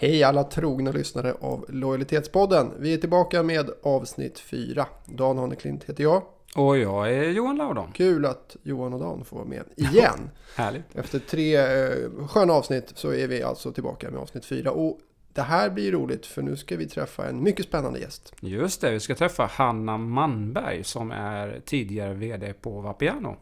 [0.00, 2.72] Hej alla trogna lyssnare av Lojalitetspodden.
[2.78, 4.86] Vi är tillbaka med avsnitt 4.
[5.04, 6.22] Dan Haneklint heter jag.
[6.56, 7.92] Och jag är Johan Laudon.
[7.92, 10.30] Kul att Johan och Dan får vara med igen.
[10.56, 10.96] Härligt.
[10.96, 14.70] Efter tre eh, sköna avsnitt så är vi alltså tillbaka med avsnitt 4.
[14.70, 14.98] Och
[15.32, 18.32] det här blir roligt för nu ska vi träffa en mycket spännande gäst.
[18.40, 23.36] Just det, vi ska träffa Hanna Manberg som är tidigare VD på Vapiano.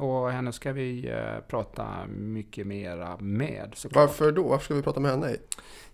[0.00, 4.08] Och henne ska vi eh, prata mycket mera med såklart.
[4.08, 4.42] Varför då?
[4.42, 5.36] Varför ska vi prata med henne?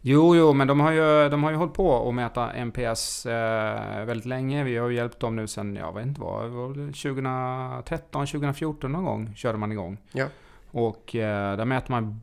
[0.00, 4.04] Jo, jo, men de har ju, de har ju hållit på att mäta NPS eh,
[4.04, 4.64] väldigt länge.
[4.64, 9.58] Vi har hjälpt dem nu sedan, jag vet inte vad, 2013, 2014 någon gång körde
[9.58, 9.98] man igång.
[10.12, 10.26] Ja.
[10.70, 12.20] Och eh, där mäter man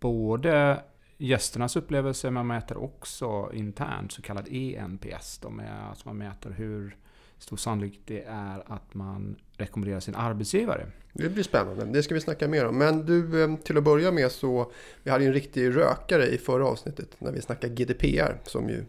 [0.00, 0.82] både
[1.18, 5.38] gästernas upplevelse, men man mäter också internt så kallad ENPS.
[5.38, 6.96] De är, alltså man mäter hur
[7.44, 10.86] stor sannolikhet det är att man rekommenderar sin arbetsgivare.
[11.12, 12.78] Det blir spännande, det ska vi snacka mer om.
[12.78, 14.72] Men du, eh, till att börja med så,
[15.02, 18.84] vi hade ju en riktig rökare i förra avsnittet när vi snackade GDPR som ju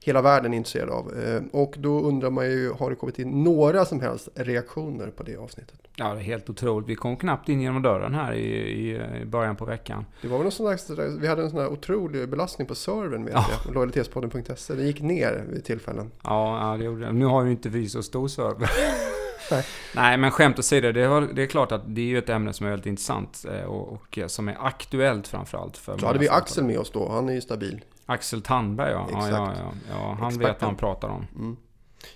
[0.00, 1.12] hela världen är intresserad av.
[1.18, 5.22] Eh, Och då undrar man ju, har det kommit in några som helst reaktioner på
[5.22, 5.74] det avsnittet?
[5.96, 6.88] Ja, det är helt otroligt.
[6.88, 10.06] Vi kom knappt in genom dörren här i, i, i början på veckan.
[10.22, 13.24] Det var väl någon sån där, vi hade en sån här otrolig belastning på servern
[13.24, 13.46] med Ja.
[13.66, 14.74] det, lojalitetspodden.se.
[14.74, 16.10] Den gick ner vid tillfällen.
[16.22, 17.12] Ja, ja, det gjorde det.
[17.12, 18.70] Nu har ju inte vi så stor server.
[19.50, 19.64] Nej.
[19.94, 22.52] Nej, men skämt åsido, det, var- det är klart att det är ju ett ämne
[22.52, 26.28] som är väldigt intressant eh, och, och som är aktuellt framförallt för Så hade vi.
[26.28, 27.84] Axel med oss då, han är ju stabil.
[28.08, 29.08] Axel Tandberg, ja.
[29.12, 29.32] ja, Exakt.
[29.32, 30.56] ja, ja, ja han vet Experten.
[30.60, 31.26] vad han pratar om.
[31.36, 31.56] Mm.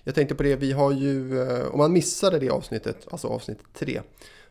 [0.04, 3.58] Jag tänkte på det, vi har ju, eh, om man missade det avsnittet, alltså avsnitt
[3.74, 4.00] 3,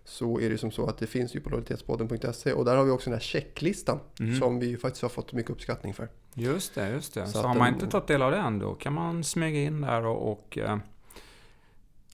[0.05, 2.91] så är det som så att det finns ju på lojalitetspodden.se och där har vi
[2.91, 4.39] också den här checklistan Mm.
[4.39, 6.09] som vi ju faktiskt har fått mycket uppskattning för.
[6.33, 7.25] Just det, just det.
[7.25, 10.05] Så Så, har man inte tagit del av den då kan man smyga in där
[10.05, 10.77] och, och eh,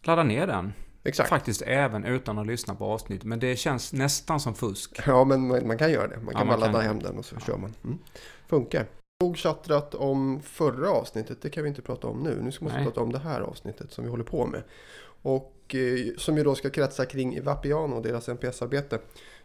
[0.04, 0.74] ladda ner den.
[1.04, 1.30] Exakt.
[1.30, 3.24] Faktiskt även utan att lyssna på avsnitt.
[3.24, 5.00] Men det känns nästan som fusk.
[5.08, 6.18] Ja, men man, man kan göra det.
[6.18, 6.82] Man kan Ja, man ladda kan.
[6.82, 7.74] hem den och så kör man.
[7.84, 7.98] Mm.
[8.48, 8.86] Funkar.
[9.24, 12.42] Nog chattrat om förra avsnittet, det kan vi inte prata om nu.
[12.42, 12.84] Nu ska vi Nej.
[12.84, 14.64] prata om det här avsnittet som vi håller på med.
[15.22, 19.00] Och eh, som ju då ska kretsa kring Vapiano och deras NPS-arbete.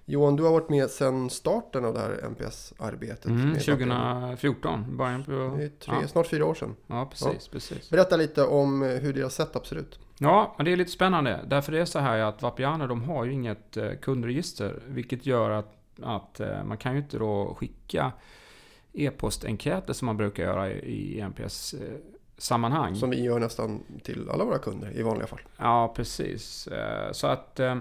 [0.05, 3.25] Johan, du har varit med sedan starten av det här NPS-arbetet.
[3.25, 4.21] Mm, med Vapiano.
[4.37, 5.31] 2014, början på...
[5.31, 6.09] Det är tre, Ja.
[6.09, 6.77] snart fyra år sedan.
[6.87, 7.91] Ja, precis, precis.
[7.91, 9.99] Berätta lite om eh, hur deras setup ser ut.
[10.19, 11.41] Ja, men det är lite spännande.
[11.47, 14.82] Därför är det så här att Vapiano, de har ju inget eh, kundregister.
[14.87, 18.12] Vilket gör att, att eh, man kan ju inte då skicka
[18.92, 22.97] e-postenkäter som man brukar göra i, i NPS-sammanhang.
[22.97, 25.41] Som vi gör nästan till alla våra kunder i vanliga fall.
[25.56, 26.66] Ja, precis.
[26.66, 27.76] Eh, Så att eh,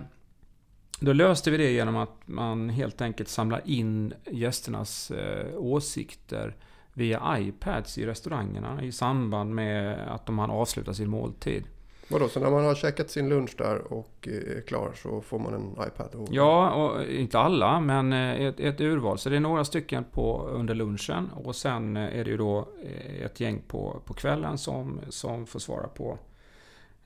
[0.99, 6.55] då löste vi det genom att man helt enkelt samlar in gästernas eh, åsikter
[6.93, 11.63] via iPads i restaurangerna i samband med att de har avslutat sin måltid.
[12.11, 15.39] Vadå, så när man har käkat sin lunch där och eh, är klar så får
[15.39, 16.15] man en iPad?
[16.15, 16.27] Och...
[16.31, 19.17] Ja, och inte alla, men eh, ett, ett urval.
[19.17, 22.67] Så det är några stycken på, under lunchen och sen eh, är det ju då
[22.83, 26.17] eh, ett gäng på, på kvällen som, som får svara på,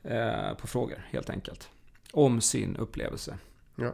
[0.03, 1.69] eh, på frågor helt enkelt.
[2.13, 3.38] Om sin upplevelse.
[3.75, 3.91] Ja.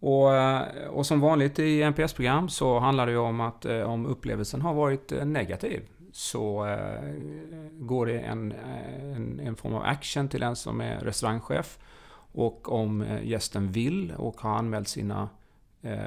[0.00, 4.06] Och, eh, och som vanligt i NPS-program så handlar det ju om att eh, om
[4.06, 5.82] upplevelsen har varit eh, negativ
[6.18, 7.14] så eh,
[7.72, 11.78] går det en, en, en form av action till den som är restaurangchef.
[12.32, 15.28] Och om eh, gästen vill och har anmält sina
[15.82, 15.98] eh,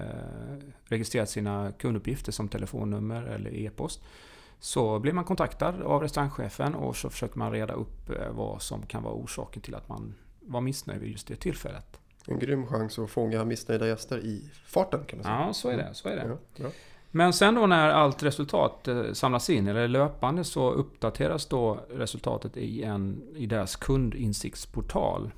[0.86, 4.04] registrerat sina kunduppgifter som telefonnummer eller e-post
[4.60, 8.86] så blir man kontaktad av restaurangchefen och så försöker man reda upp eh, vad som
[8.86, 12.00] kan vara orsaken till att man var missnöjd vid just det tillfället.
[12.28, 15.36] En grym chans att fånga missnöjda gäster i farten kan man säga.
[15.36, 15.90] Ja, så är det.
[15.94, 16.38] Så är det.
[16.56, 16.70] Ja.
[17.12, 22.58] Men sen då när allt resultat eh, samlas in, eller löpande, så uppdateras då resultatet
[22.58, 25.32] i, en, i deras kundinsiktsportal.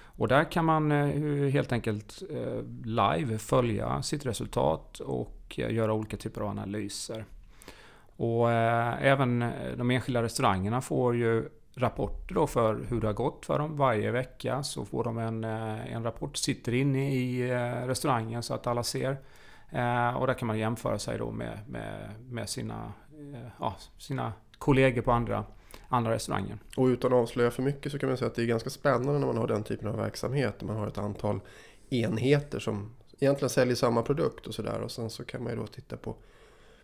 [0.00, 6.16] Och där kan man eh, helt enkelt eh, live följa sitt resultat och göra olika
[6.16, 7.24] typer av analyser.
[8.16, 9.44] Och även
[9.76, 13.76] de enskilda restaurangerna får ju rapporter då för hur det har gått för dem.
[13.76, 17.52] Varje vecka så får de en, en rapport, sitter inne i
[17.86, 19.16] restaurangen så att alla ser.
[19.70, 22.92] Eh, och där kan man jämföra sig då med, med, med sina,
[23.34, 25.44] eh, ja, sina kollegor på andra,
[25.88, 26.58] andra restauranger.
[26.76, 29.18] Och utan att avslöja för mycket så kan man säga att det är ganska spännande
[29.18, 30.62] när man har den typen av verksamhet.
[30.62, 31.40] Man har ett antal
[31.90, 34.80] enheter som egentligen säljer samma produkt och sådär.
[34.80, 36.16] Och sen så kan man ju då titta på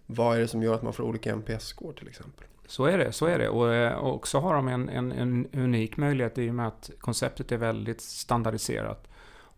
[0.06, 2.46] vad är det som gör att man får olika NPS-score till exempel.
[2.66, 3.48] Så är det, så är det.
[3.48, 6.90] Och, eh, och så har de en, en, en unik möjlighet i och med att
[6.98, 9.08] konceptet är väldigt standardiserat.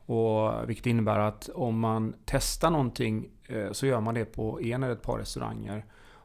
[0.07, 4.83] Och, vilket innebär att om man testar någonting eh, så gör man det på en
[4.83, 5.85] eller ett par restauranger.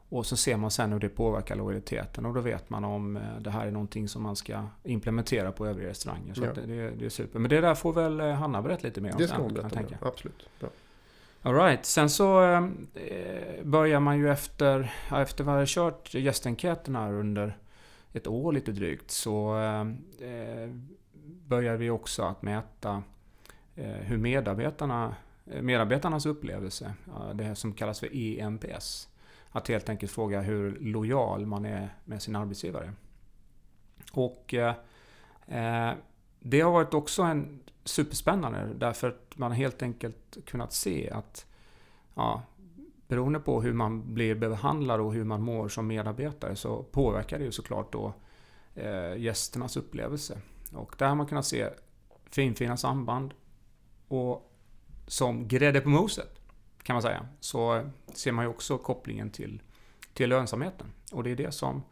[0.10, 3.24] Och så ser man sen hur det påverkar lojaliteten och då vet man om eh,
[3.40, 6.34] det här är någonting som man ska implementera på övriga restauranger.
[6.34, 6.54] Så Ja.
[6.54, 7.40] det, det, det är super.
[7.40, 9.82] Men det där får väl eh, Hanna berätta lite mer om Det ska hon berätta
[9.82, 10.08] ja.
[10.08, 10.50] Absolut.
[10.60, 10.70] Bra.
[11.42, 11.86] All right.
[11.86, 12.62] Sen så eh,
[13.64, 17.58] börjar man ju efter, ja, efter vi har kört gästenkäterna under
[18.14, 19.58] ett år lite drygt så
[20.20, 20.70] eh,
[21.24, 23.04] börjar vi också att mäta
[23.82, 26.94] Eh, hur medarbetarna, eh, medarbetarnas upplevelse,
[27.34, 29.10] det här som kallas för EMPS.
[29.52, 32.94] Att helt enkelt fråga hur lojal man är med sin arbetsgivare.
[34.12, 34.76] Och eh,
[35.48, 35.94] eh
[36.44, 41.46] det har varit också en superspännande därför att man helt enkelt kunnat se att
[42.16, 42.42] ja,
[43.08, 47.46] beroende på hur man blir behandlad och hur man mår som medarbetare så påverkar det
[47.46, 48.14] ju såklart då
[48.76, 50.42] eh, gästernas upplevelse.
[50.74, 51.70] Och där har man kunnat se
[52.30, 53.34] finfina samband
[54.12, 54.52] och
[55.08, 56.40] som grädde på moset
[56.84, 59.62] kan man säga så ser man ju också kopplingen till,
[60.14, 60.88] till lönsamheten.
[61.12, 61.84] Och det är det som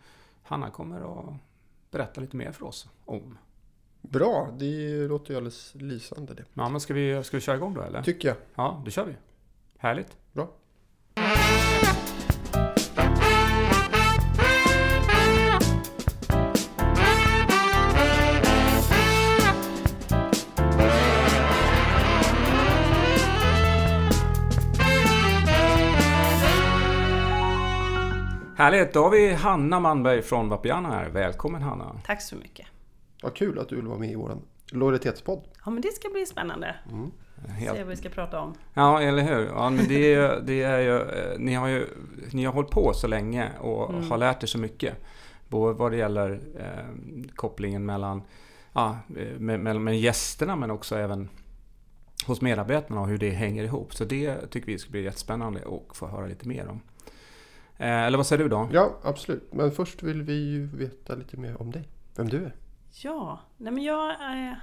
[0.44, 1.36] Hanna kommer att
[1.92, 3.38] berätta lite mer för oss om.
[4.02, 6.46] Bra, det låter ju alldeles lysande det.
[6.54, 8.04] Ja, men ska vi, ska vi köra igång då eller?
[8.04, 8.38] Tycker jag.
[8.56, 9.16] Ja, det kör vi.
[9.78, 10.18] Härligt.
[10.32, 10.50] Bra.
[28.60, 31.10] Härligt, då har vi Hanna Manberg från Vapiana här.
[31.10, 31.96] Välkommen Hanna.
[32.06, 32.68] Tack så mycket.
[33.24, 34.38] Vad kul att du vill vara med i vår
[34.72, 35.42] lojalitetspodd.
[35.66, 36.76] Ja, men det ska bli spännande.
[36.92, 37.12] Mm.
[37.48, 37.78] Helt...
[37.78, 38.54] Se vad vi ska prata om.
[38.74, 39.46] Ja, eller hur.
[39.46, 41.88] Ja, men det är, det är ju, eh, ni, har ju,
[42.32, 44.10] ni har hållit på så länge och mm.
[44.10, 44.96] har lärt er så mycket.
[45.48, 48.22] Både vad det gäller eh, kopplingen mellan
[48.74, 48.98] ja,
[49.38, 51.30] med, med, med gästerna men också även
[52.26, 53.94] hos medarbetarna och hur det hänger ihop.
[53.94, 56.82] Så det tycker vi ska bli jättespännande att få höra lite mer om.
[57.80, 58.70] Eh, eller vad säger du då?
[58.72, 59.54] Ja, absolut.
[59.54, 61.90] Men först vill vi ju veta lite mer om dig.
[62.16, 62.56] Vem du är.
[62.92, 64.54] Ja, nej men jag eh,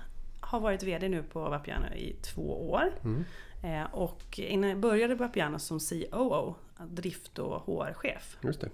[0.40, 2.92] har varit VD nu på Vapiano i två år.
[3.04, 3.24] Mm.
[3.62, 6.54] Eh, och innan jag började på Vapiano som COO,
[6.88, 8.36] drift och HR-chef.
[8.40, 8.70] Just det.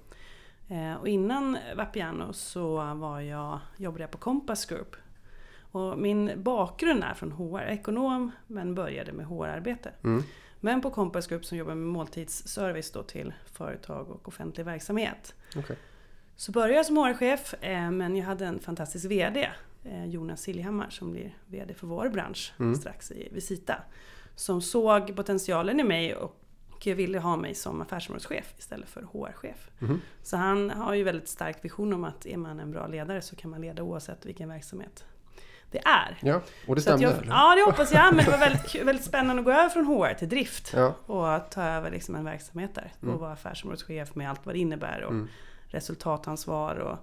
[0.74, 4.96] Eh, och innan Vapiano så var jag, jobbade jag på Compass Group.
[5.72, 9.90] Och min bakgrund är från HR, ekonom men började med HR-arbete.
[10.04, 10.22] Mm.
[10.60, 15.34] Men på Compass Group som jobbar med måltidsservice då till företag och offentlig verksamhet.
[15.56, 15.76] Okay.
[16.36, 19.50] Så började jag som HR-chef, eh, men jag hade en fantastisk VD,
[19.84, 22.74] eh, Jonas Siljehammar, som blir VD för vår bransch mm.
[22.74, 23.76] strax i Visita.
[24.36, 26.38] Som såg potentialen i mig och
[26.84, 29.70] ville ha mig som affärsområdeschef istället för HR-chef.
[29.80, 30.00] Mm.
[30.22, 33.36] Så han har ju väldigt stark vision om att är man en bra ledare så
[33.36, 35.04] kan man leda oavsett vilken verksamhet
[35.72, 36.18] det är.
[36.20, 37.04] Ja, och det stämde?
[37.04, 38.14] Jag, ja, det hoppas jag.
[38.14, 40.72] Men det var väldigt, väldigt spännande att gå över från HR till drift.
[40.76, 40.94] Ja.
[41.06, 42.92] Och ta över liksom en verksamhet där.
[42.98, 43.18] Och mm.
[43.18, 45.02] vara affärsområdeschef med allt vad det innebär.
[45.02, 45.28] Och mm.
[45.66, 46.98] resultatansvar och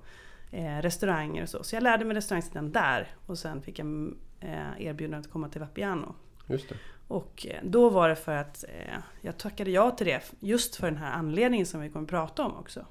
[0.58, 1.64] eh, restauranger och så.
[1.64, 3.08] Så jag lärde mig restaurangsidan där.
[3.26, 6.16] Och sen fick jag eh, erbjudande att komma till Vapiano.
[6.48, 6.76] Just det.
[7.08, 10.22] Och eh, då var det för att eh, jag tackade ja till det.
[10.40, 12.86] Just för den här anledningen som vi kommer att prata om också.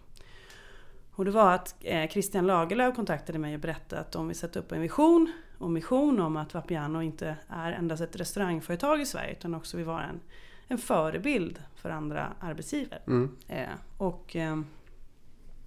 [1.18, 4.58] Och det var att eh, Christian Lagerlöf kontaktade mig och berättade att de vill sätta
[4.58, 9.32] upp en vision och mission om att Vapiano inte är endast ett restaurangföretag i Sverige
[9.32, 10.20] utan också vill vara en,
[10.68, 13.00] en förebild för andra arbetsgivare.
[13.06, 13.36] Mm.
[13.48, 14.60] Eh, och, eh,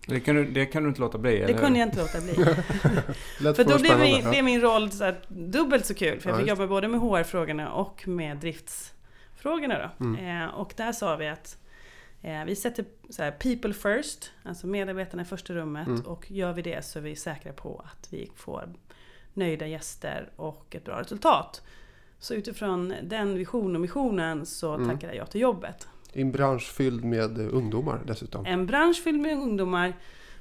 [0.07, 1.39] det, kan du, det kan du inte låta bli?
[1.47, 2.33] Det kunde jag inte låta bli.
[3.53, 6.19] för då blev min, blev min roll så här, dubbelt så kul.
[6.19, 9.91] För jag fick jobba både med HR-frågorna och med driftsfrågorna.
[9.97, 10.05] Då.
[10.05, 10.43] Mm.
[10.43, 11.57] Eh, och där sa vi att
[12.21, 15.87] eh, vi sätter så här, people first, alltså medarbetarna i första rummet.
[15.87, 16.01] Mm.
[16.01, 18.69] Och gör vi det så är vi säkra på att vi får
[19.33, 21.61] nöjda gäster och ett bra resultat.
[22.19, 24.89] Så utifrån den visionen och missionen så mm.
[24.89, 25.87] tackade jag till jobbet.
[26.13, 28.45] I en bransch fylld med ungdomar dessutom.
[28.45, 29.93] En bransch fylld med ungdomar.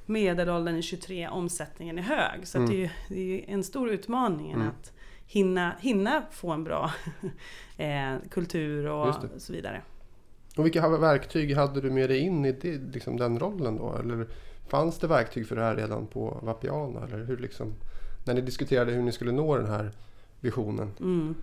[0.05, 2.47] Medelåldern är 23, omsättningen är hög.
[2.47, 2.69] Så mm.
[2.69, 4.67] det, är, det är en stor utmaning mm.
[4.67, 4.93] att
[5.25, 6.91] hinna, hinna få en bra
[7.77, 9.81] eh, kultur och så vidare.
[10.57, 13.95] Och vilka verktyg hade du med dig in i det, liksom den rollen då?
[13.99, 14.27] Eller
[14.67, 17.03] fanns det verktyg för det här redan på Vapiana?
[17.03, 17.73] Eller hur liksom
[18.25, 19.91] när ni diskuterade hur ni skulle nå den här
[20.39, 20.91] visionen?
[20.99, 21.35] Mm.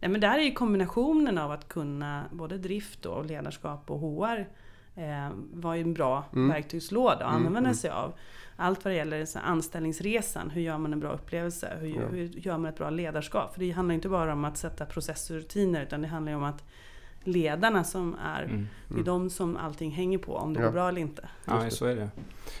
[0.00, 4.48] Nej, men där är ju kombinationen av att kunna både drift och ledarskap och HR
[4.96, 6.48] eh, var ju en bra mm.
[6.48, 7.74] verktygslåda att mm, använda mm.
[7.74, 8.12] sig av.
[8.56, 11.76] Allt vad det gäller så anställningsresan, hur gör man en bra upplevelse?
[11.80, 12.06] Hur, ja.
[12.10, 13.52] hur gör man ett bra ledarskap?
[13.52, 16.36] För det handlar inte bara om att sätta processer och rutiner utan det handlar ju
[16.36, 16.64] om att
[17.24, 18.66] ledarna som är, mm.
[18.88, 20.66] det är de som allting hänger på, om det ja.
[20.66, 21.28] går bra eller inte.
[21.44, 22.10] Ja, så är det.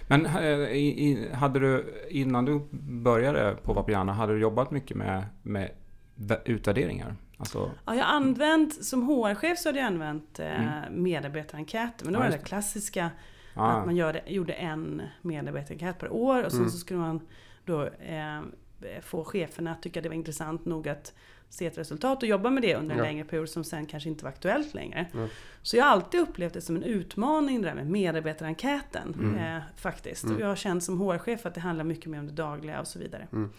[0.08, 5.70] Men eh, hade du, innan du började på Vapiana, hade du jobbat mycket med, med
[6.44, 7.16] utvärderingar?
[7.36, 7.70] Alltså...
[7.86, 11.02] Ja, jag använt, som HR-chef så hade jag använt eh, mm.
[11.02, 12.04] medarbetarenkäter.
[12.04, 13.10] Men då ja, var det, klassiska
[13.54, 13.66] ah.
[13.66, 16.70] att man gjorde, gjorde en medarbetarenkät per år och sen mm.
[16.70, 17.20] så skulle man
[17.64, 18.40] då eh,
[19.02, 21.14] få cheferna att tycka det var intressant nog att
[21.50, 23.04] se ett resultat och jobba med det under en Ja.
[23.04, 25.06] längre period som sen kanske inte var aktuellt längre.
[25.12, 25.26] Ja.
[25.62, 29.56] Så jag har alltid upplevt det som en utmaning det där med medarbetarenkäten Mm.
[29.56, 30.24] eh, faktiskt.
[30.24, 30.36] Mm.
[30.36, 32.86] Och jag har känt som HR-chef att det handlar mycket mer om det dagliga och
[32.86, 33.26] så vidare.
[33.30, 33.50] Men,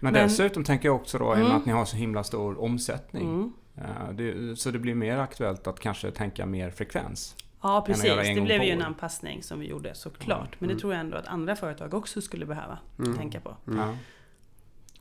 [0.00, 1.56] Men- dessutom tänker jag också då, i och med Mm.
[1.56, 3.28] att ni har så himla stor omsättning.
[3.28, 3.52] Mm.
[3.76, 7.36] eh, Det, så det blir mer aktuellt att kanske tänka mer frekvens.
[7.62, 8.04] Ja precis,
[8.34, 10.38] det blev ju en anpassning som vi gjorde såklart.
[10.40, 10.56] Mm.
[10.58, 10.80] Men det Mm.
[10.80, 13.16] tror jag ändå att andra företag också skulle behöva Mm.
[13.16, 13.56] tänka på.
[13.66, 13.78] Mm.
[13.78, 13.96] Ja.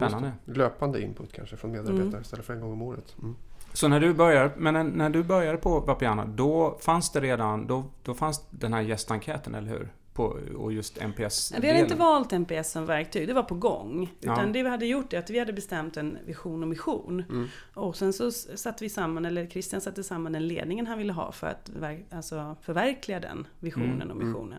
[0.08, 0.32] Spännande.
[0.46, 2.22] Löpande input kanske från medarbetare Mm.
[2.22, 3.16] istället för en gång om året.
[3.22, 3.36] Mm.
[3.74, 7.86] Så när du började, men när, du började på Vapiano, då fanns det redan, då,
[8.04, 9.90] då fanns den här gästenkäten, eller hur?
[10.14, 14.14] På, och just NPS Vi hade inte valt NPS som verktyg, det var på gång.
[14.20, 14.34] Ja.
[14.34, 17.24] Utan det vi hade gjort är att vi hade bestämt en vision och mission.
[17.30, 17.48] Mm.
[17.74, 21.32] Och sen så satte vi samman, eller Christian satte samman den ledningen han ville ha
[21.32, 21.70] för att
[22.12, 24.54] alltså förverkliga den visionen Mm, och mm.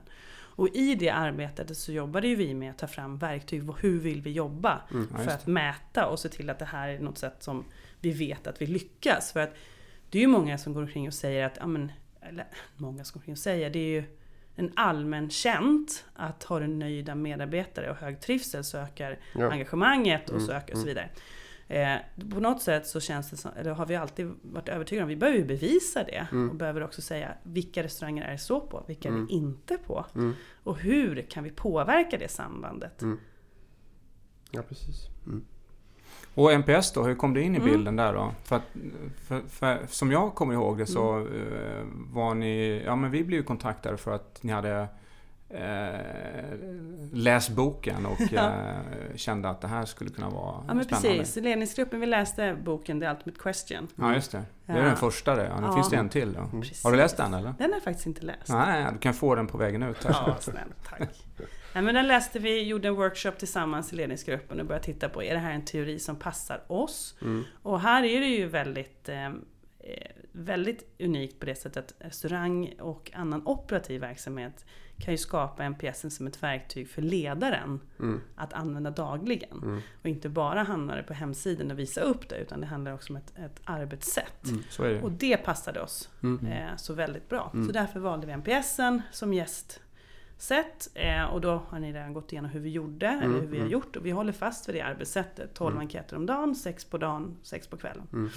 [0.61, 3.63] Och i det arbetet så jobbade ju vi med att ta fram verktyg.
[3.81, 4.81] Hur vill vi jobba?
[4.91, 5.09] Mm.
[5.25, 7.65] För att mäta och se till att det här är något sätt som
[8.01, 9.33] vi vet att vi lyckas.
[9.33, 9.55] För att
[10.11, 13.15] det är ju många som går omkring och säger att, ja men, eller många som
[13.15, 14.05] går omkring och säger, det är ju
[14.57, 19.51] en allmän känt att har du nöjda medarbetare och hög trivsel så ökar Ja.
[19.51, 20.95] engagemanget och Mm, så ökar och så mm.
[20.95, 21.11] vidare.
[21.71, 21.97] Eh,
[22.35, 25.17] på något sätt så känns det som, eller har vi alltid varit övertygade om, vi
[25.17, 26.27] behöver ju bevisa det.
[26.33, 26.51] Mm.
[26.51, 29.27] Och behöver också säga vilka restauranger är det så på, vilka är Mm.
[29.27, 30.07] vi inte på?
[30.15, 30.35] Mm.
[30.65, 33.03] Och hur kan vi påverka det sambandet?
[33.03, 33.19] Mm.
[34.51, 35.09] Ja, precis.
[35.27, 35.45] Mm.
[36.35, 37.71] Och NPS då, hur kom det in i Mm.
[37.71, 38.33] bilden där då?
[38.45, 38.63] För, att,
[39.27, 41.33] för, för som jag kommer ihåg det så Mm.
[41.33, 44.89] eh, var ni, ja men vi blev ju kontaktade för att ni hade
[45.51, 46.57] eh,
[47.13, 48.73] läst boken och eh,
[49.17, 51.19] kände att det här skulle kunna vara Ja men spännande.
[51.19, 53.89] precis, ledningsgruppen vi läste boken The Ultimate Question.
[53.97, 54.43] Ja just det.
[54.67, 54.85] Det är Ja.
[54.85, 55.45] den första det.
[55.45, 55.75] Ja, nu Ja.
[55.75, 56.41] finns det en till då.
[56.41, 56.63] Mm.
[56.85, 57.55] Har du läst den eller?
[57.59, 58.49] Den har jag faktiskt inte läst.
[58.49, 60.05] Nej, du kan få den på vägen ut.
[60.05, 60.11] här.
[60.27, 61.09] Ja, snällt, tack.
[61.75, 65.23] Nej, men den läste vi, gjorde en workshop tillsammans i ledningsgruppen och började titta på,
[65.23, 67.15] är det här en teori som passar oss?
[67.23, 67.45] Mm.
[67.63, 69.29] Och här är det ju väldigt, eh,
[70.33, 74.65] väldigt unikt på det sättet att restaurang och annan operativ verksamhet
[75.01, 78.21] kan ju skapa NPS som ett verktyg för ledaren Mm.
[78.37, 79.59] att använda dagligen.
[79.63, 79.81] Mm.
[80.03, 83.13] Och inte bara hamna det på hemsidan och visa upp det, utan det handlar också
[83.13, 84.45] om ett, ett arbetssätt.
[84.49, 84.63] Mm.
[84.79, 85.03] Det.
[85.03, 86.47] Och det passade oss Mm.
[86.47, 87.51] eh, så väldigt bra.
[87.55, 87.67] Mm.
[87.67, 90.91] Så därför valde vi NPSen som gästsätt.
[90.95, 93.65] Eh, och då har ni redan gått igenom hur vi gjorde, eller hur vi har
[93.67, 93.73] mm.
[93.73, 93.97] gjort.
[93.97, 95.55] Och vi håller fast vid det arbetssättet.
[95.55, 95.81] 12 Mm.
[95.87, 98.07] enkäter om dagen, 6 på dagen, 6 på kvällen.
[98.13, 98.31] Mm.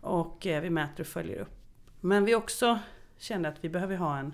[0.00, 1.58] Och eh, vi mäter och följer upp.
[2.00, 2.78] Men vi också
[3.18, 4.32] kände att vi behöver ha en,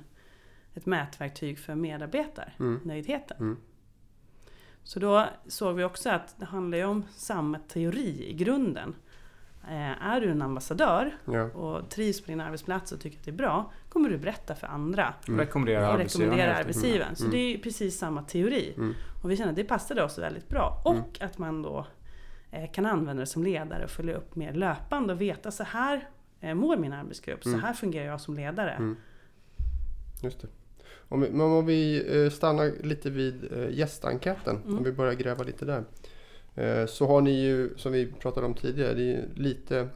[0.79, 3.37] ett mätverktyg för medarbetarnöjdheten.
[3.41, 3.57] Mm.
[4.83, 8.95] Så då såg vi också att det handlar ju om samma teori i grunden.
[9.69, 11.43] Eh, är du en ambassadör Ja.
[11.45, 14.67] och trivs på din arbetsplats och tycker att det är bra, kommer du berätta för
[14.67, 15.15] andra.
[15.29, 15.41] Mm.
[15.41, 16.31] Rekommendera Och arbetsgivaren.
[16.31, 17.17] rekommendera arbetsgivaren.
[17.17, 17.33] Så Mm.
[17.33, 18.75] det är ju precis samma teori.
[18.77, 18.95] Mm.
[19.23, 20.83] Och vi kände att det passade oss väldigt bra.
[20.85, 21.05] Och Mm.
[21.21, 21.87] att man då
[22.51, 26.09] eh, kan använda det som ledare och följa upp mer löpande och veta så här
[26.41, 27.61] eh, mår min arbetsgrupp, Mm.
[27.61, 28.71] så här fungerar jag som ledare.
[28.71, 28.97] Mm.
[30.23, 30.49] Just det.
[31.09, 34.79] Om vi, men om vi eh, stannar lite vid eh, gästenkäten, Mm.
[34.79, 35.85] om vi börjar gräva lite där.
[36.55, 39.89] Eh, Så har ni ju, som vi pratade om tidigare, det är lite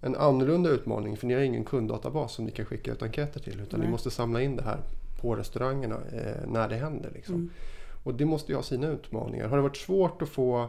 [0.00, 3.60] en annorlunda utmaning för ni har ingen kunddatabas som ni kan skicka ut enkäter till
[3.60, 3.86] utan Nej.
[3.86, 4.78] ni måste samla in det här
[5.20, 5.96] på restaurangerna
[6.46, 7.10] när det händer.
[7.14, 7.34] Liksom.
[7.34, 7.50] Mm.
[8.04, 9.48] Och det måste ju ha sina utmaningar.
[9.48, 10.68] Har det varit svårt att få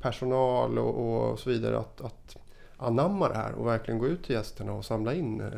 [0.00, 2.36] personal och, och så vidare att, att
[2.76, 5.48] anamma det här och verkligen gå ut till gästerna och samla in eh,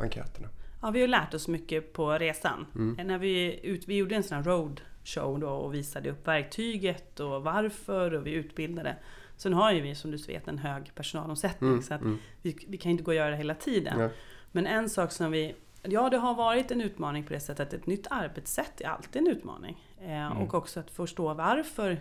[0.00, 0.48] enkäterna?
[0.82, 2.66] Ja, vi har lärt oss mycket på resan.
[2.74, 3.06] Mm.
[3.06, 7.42] När vi, ut, vi gjorde en sån här roadshow då och visade upp verktyget och
[7.42, 8.96] varför och vi utbildade.
[9.36, 12.56] Sen har ju vi som du vet en hög personalomsättning Mm, så att mm, vi,
[12.68, 14.00] vi kan inte gå och göra det hela tiden.
[14.00, 14.08] ja,
[14.52, 15.54] Men en sak som vi...
[15.82, 19.22] Ja, det har varit en utmaning på det sättet att ett nytt arbetssätt är alltid
[19.22, 19.84] en utmaning.
[20.00, 20.38] Eh, Mm.
[20.38, 22.00] Och också att förstå varför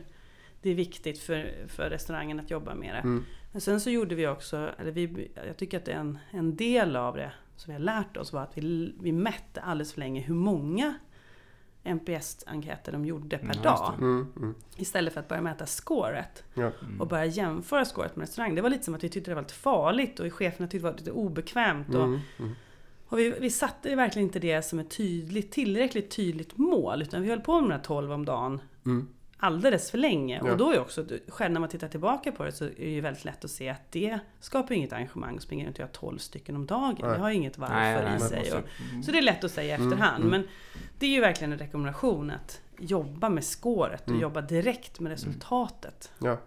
[0.61, 2.99] det är viktigt för, för restaurangen att jobba med det.
[2.99, 6.19] mm, Men sen så gjorde vi också, eller vi, jag tycker att det är en,
[6.31, 9.93] en del av det som vi har lärt oss var att vi, vi mätte alldeles
[9.93, 10.93] för länge hur många
[11.83, 13.93] NPS-enkäter de gjorde per Ja, just dag.
[13.97, 17.01] mm, mm, Istället för att börja mäta scoret ja, Mm.
[17.01, 18.55] och börja jämföra scoret med restaurang.
[18.55, 20.91] Det var lite som att vi tyckte det var lite farligt och cheferna tyckte det
[20.91, 21.95] var lite obekvämt.
[21.95, 22.51] Och, mm, mm,
[23.07, 27.01] och vi, vi satte verkligen inte det som ett tydligt, tillräckligt tydligt mål.
[27.01, 29.07] Utan vi höll på med de här 12 om dagen mm,
[29.39, 30.41] alldeles för länge.
[30.45, 30.51] Ja.
[30.51, 33.01] Och då är också, själv när man tittar tillbaka på det så är det ju
[33.01, 36.65] väldigt lätt att se att det skapar inget engagemang runt och göra 12 stycken om
[36.65, 36.95] dagen.
[37.01, 37.09] Nej.
[37.11, 38.39] Det har ju inget varför Nej, i nej, sig.
[38.39, 40.23] måste- Och, så det är lätt att säga i Mm, efterhand.
[40.25, 40.31] mm.
[40.41, 40.47] Men
[40.99, 44.21] det är ju verkligen en rekommendation att jobba med scoret och Mm.
[44.21, 46.11] jobba direkt med resultatet.
[46.19, 46.37] ja,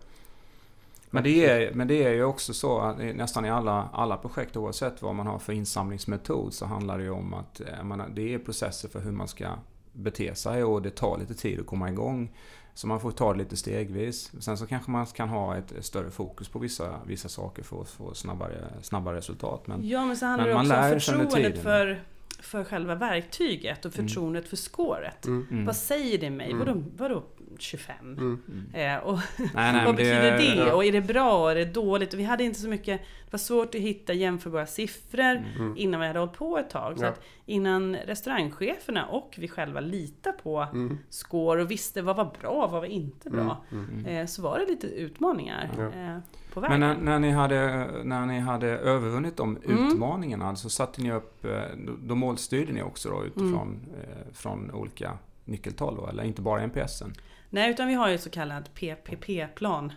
[1.11, 4.17] Men det, är, men det är ju också så att i- nästan i alla, alla
[4.17, 8.03] projekt oavsett vad man har för insamlingsmetod så handlar det ju om att eh, man,
[8.15, 9.49] det är processer för hur man ska
[9.93, 12.31] bete sig och det tar lite tid att komma igång.
[12.75, 14.33] Så man får ta det lite stegvis.
[14.41, 17.89] Sen så kanske man kan ha ett större fokus på vissa, vissa saker för att
[17.89, 19.67] få snabbare, snabbare resultat.
[19.67, 22.03] Men, ja, men så handlar men det också om förtroendet för
[22.43, 24.09] för själva verktyget och mm.
[24.09, 24.49] förtroendet mm.
[24.51, 25.27] för scoret.
[25.27, 25.47] Mm.
[25.51, 25.65] Mm.
[25.65, 26.51] Vad säger det mig?
[26.51, 26.59] Mm.
[26.59, 27.25] Vadå, vadå
[27.63, 27.95] 25?
[28.19, 28.41] Mm.
[28.73, 30.55] Eh, och nej, nej, vad betyder det?
[30.55, 30.75] Ja.
[30.75, 31.51] Och är det bra?
[31.51, 32.15] Är det dåligt?
[32.15, 33.01] Och vi hade inte så mycket...
[33.01, 35.75] Det var svårt att hitta jämförbara siffror mm.
[35.77, 36.99] innan vi hade hållit på ett tag.
[36.99, 37.09] Så ja.
[37.09, 40.67] att innan restaurangcheferna och vi själva litade på
[41.09, 43.65] score och visste vad var bra och vad var inte bra.
[44.07, 45.71] Eh, så var det lite utmaningar.
[45.79, 45.85] Ja.
[45.85, 46.19] Eh,
[46.55, 46.81] på vägen.
[46.81, 49.89] Men när, när, ni hade, när ni hade övervunnit de mm.
[49.89, 51.63] utmaningarna så satte ni upp, eh,
[52.03, 54.01] då målstyrde ni också då utifrån mm.
[54.01, 57.13] eh, från olika nyckeltal då, eller inte bara NPSen?
[57.55, 59.93] Nej, utan vi har ju så kallad PPP-plan.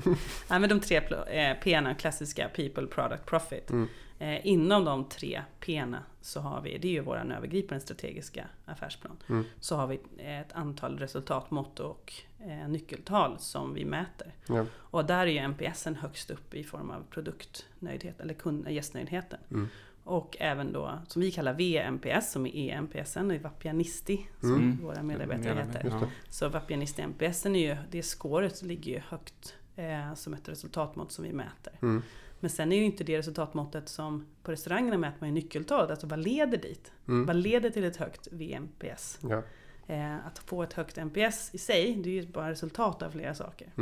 [0.50, 3.70] Nej, men de tre eh, P, klassiska People, Product, Profit.
[3.70, 3.88] Mm.
[4.18, 5.84] Eh, inom de tre P
[6.20, 9.16] så har vi, det är ju vår övergripande strategiska affärsplan.
[9.28, 9.44] Mm.
[9.60, 14.34] Så har vi ett antal resultatmått och eh, nyckeltal som vi mäter.
[14.46, 14.66] Ja.
[14.74, 19.38] Och där är ju NPSen högst upp i form av produktnöjdhet eller kund, gästnöjdheten.
[19.50, 19.68] Mm.
[20.04, 24.78] Och även då, som vi kallar VMPS, som är EMPSen, och Vapianisti, som mm.
[24.82, 25.66] våra medarbetare mm.
[25.66, 26.10] heter.
[26.28, 31.24] Så Vapianisti MPSen är ju, det scoret ligger ju högt eh, som ett resultatmått som
[31.24, 31.72] vi mäter.
[31.82, 32.02] Mm.
[32.40, 36.06] Men sen är ju inte det resultatmåttet som på restaurangerna mäter man ju nyckeltal, alltså
[36.06, 36.92] vad leder dit?
[37.08, 37.26] Mm.
[37.26, 39.18] Vad leder till ett högt VMPS?
[39.22, 39.42] Ja.
[39.86, 43.34] Eh, att få ett högt NPS i sig, det är ju bara resultat av flera
[43.34, 43.72] saker.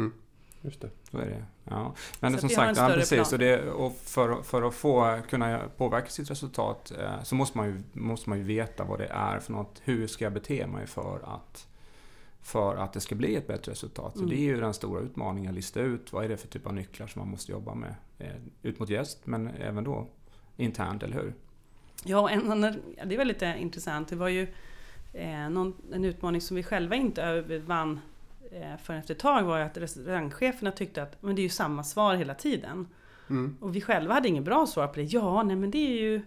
[0.60, 0.70] Mm.
[0.70, 0.90] Just det.
[1.10, 1.44] Så är det.
[1.64, 1.94] Ja.
[2.20, 3.32] Men det, som sagt, ja, precis.
[3.32, 7.66] Och, det, och för, för att få kunna påverka sitt resultat eh, så måste man,
[7.66, 9.80] ju, måste man ju veta vad det är för något.
[9.84, 11.66] Hur ska jag bete mig för att,
[12.42, 14.12] för att det ska bli ett bättre resultat?
[14.12, 14.30] Så mm.
[14.30, 16.74] det är ju den stora utmaningen, att lista ut vad är det för typ av
[16.74, 17.94] nycklar som man måste jobba med.
[18.18, 18.28] Eh,
[18.62, 20.06] ut mot gäst, men även då
[20.56, 21.34] internt, eller hur?
[22.04, 22.60] Ja, en,
[23.04, 24.08] det är väldigt intressant.
[24.08, 24.46] Det var ju
[25.12, 28.00] eh, någon, en utmaning som vi själva inte vann eh,
[28.82, 31.84] förrän efter ett tag var ju att restaurangcheferna tyckte att men det är ju samma
[31.84, 32.88] svar hela tiden.
[33.30, 33.56] Mm.
[33.60, 35.02] Och vi själva hade inget bra svar på det.
[35.02, 36.22] Ja, nej men det är ju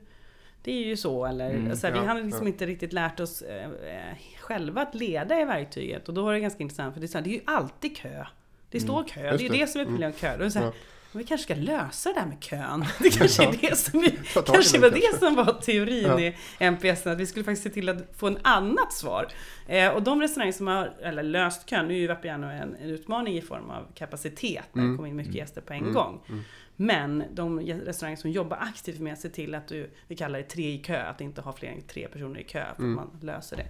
[0.63, 2.51] det är ju så eller mm, alltså, ja, vi hade liksom ja.
[2.51, 6.08] inte riktigt lärt oss eh, eh, själva att leda i verktyget.
[6.08, 7.98] Och då var det ganska intressant för det är, så här, det är ju alltid
[7.98, 8.26] kö.
[8.69, 10.38] Det står mm, kö, det är ju det som är problemet med kö.
[10.38, 10.74] Då är det så här, ja.
[11.17, 12.86] Vi kanske ska lösa det där med kön.
[13.00, 14.12] Det kanske är det som, vi,
[14.45, 16.19] kanske var det som var teorin ja.
[16.19, 19.28] i MPS, att vi skulle faktiskt se till att få en annat svar.
[19.67, 22.89] Eh, och de restauranger som har eller löst kön, nu är ju Vapiano en, en
[22.89, 24.91] utmaning i form av kapacitet, när mm.
[24.91, 25.93] det kommer in mycket gäster på en mm.
[25.93, 26.21] gång.
[26.30, 26.41] Mm.
[26.76, 30.45] Men de restauranger som jobbar aktivt med att se till att du, vi kallar det
[30.45, 32.95] tre i kö, att inte ha fler än tre personer i kö, för att mm.
[32.95, 33.67] man löser det.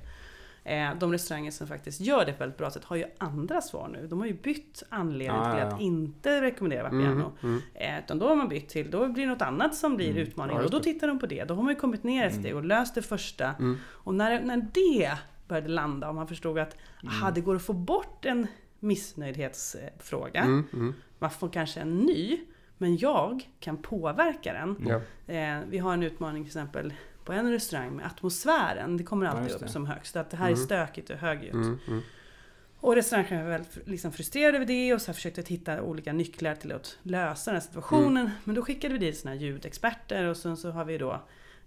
[0.64, 3.88] Eh, de restauranger som faktiskt gör det på ett bra sätt har ju andra svar
[3.88, 4.08] nu.
[4.08, 5.68] De har ju bytt anledning ah, till ja.
[5.68, 7.04] att inte rekommendera Vapiano.
[7.04, 7.62] Mm, mm.
[7.74, 10.22] Eh, utan då har man bytt till, då blir det något annat som blir mm,
[10.22, 10.62] utmaningen.
[10.62, 11.44] Ja, och då tittar de på det.
[11.44, 12.44] Då har man ju kommit ner ett mm.
[12.44, 13.54] steg och löst det första.
[13.60, 13.78] Mm.
[13.88, 17.16] Och när, när det började landa och man förstod att mm.
[17.16, 18.48] aha, det går att få bort en
[18.80, 20.64] missnöjdhetsfråga.
[21.20, 22.40] Man får kanske en ny.
[22.78, 24.88] Men jag kan påverka den.
[24.88, 25.02] Ja.
[25.34, 26.94] Eh, vi har en utmaning till exempel
[27.26, 28.98] på en restaurang med atmosfären.
[28.98, 30.16] Det kommer alltid ja, upp som högst.
[30.16, 30.60] Att det här mm.
[30.60, 31.54] är stökigt och högljutt.
[31.54, 32.02] Mm, mm.
[32.80, 36.72] Och restaurangen var väldigt liksom frustrerad över det och så försökte hitta olika nycklar till
[36.72, 38.26] att lösa den här situationen.
[38.26, 38.32] Mm.
[38.44, 41.22] Men då skickade vi dit såna här ljudexperter och sen så har vi då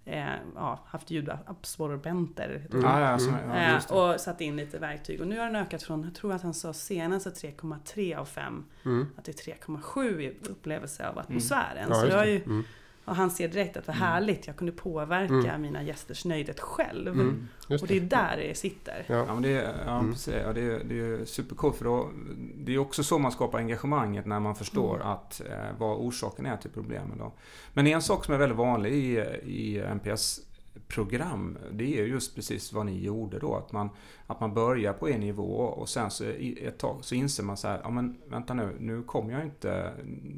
[0.05, 2.67] eh, ja, haft ljudabsorbenter.
[2.71, 2.83] Mm.
[2.83, 5.21] Ja, ja, eh, och satt in lite verktyg.
[5.21, 8.65] Och nu har den ökat från, jag tror att han sa senast 3,3 av 5.
[8.85, 9.07] Mm.
[9.17, 11.85] Att det är 3,7 i upplevelse av atmosfären.
[11.85, 12.01] Mm.
[12.01, 12.63] så det har ju mm.
[13.05, 14.07] Och han ser direkt att vad mm.
[14.07, 15.61] härligt, jag kunde påverka mm.
[15.61, 17.13] mina gästers nöjdhet själv.
[17.13, 17.47] Mm.
[17.69, 19.05] Och det är där det sitter.
[19.07, 20.11] Ja, ja men det, är, ja, mm.
[20.11, 21.75] precis, ja, det, är, det är supercoolt.
[21.75, 22.09] För då,
[22.55, 25.07] det är också så man skapar engagemanget när man förstår mm.
[25.07, 27.17] att, eh, vad orsaken är till problemen.
[27.17, 27.31] Då.
[27.73, 30.41] Men en sak som är väldigt vanlig i, i NPS
[30.87, 33.55] program, det är just precis vad ni gjorde då.
[33.55, 33.89] Att man,
[34.27, 36.23] att man börjar på en nivå och sen så
[36.61, 39.93] ett tag så inser man så här, ja men vänta nu, nu kommer jag inte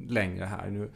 [0.08, 0.70] längre här.
[0.70, 0.90] Nu,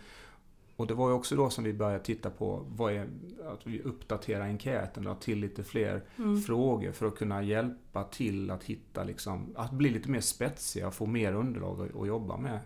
[0.76, 3.08] och det var ju också då som vi började titta på vad är,
[3.48, 6.42] att vi uppdaterar enkäten då, till lite fler mm.
[6.42, 10.94] frågor för att kunna hjälpa till att hitta liksom, att bli lite mer spetsiga och
[10.94, 12.60] få mer underlag att, att jobba med.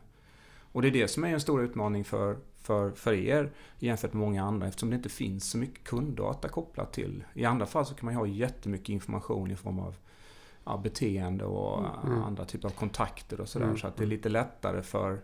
[0.71, 4.19] Och det är det som är en stor utmaning för, för, för er jämfört med
[4.19, 7.23] många andra eftersom det inte finns så mycket kunddata kopplat till.
[7.33, 9.95] I andra fall så kan man ju ha jättemycket information i form av
[10.65, 12.23] ja, beteende och mm.
[12.23, 13.65] andra typer av kontakter och sådär.
[13.65, 13.77] Mm.
[13.77, 15.19] Så att det är lite lättare för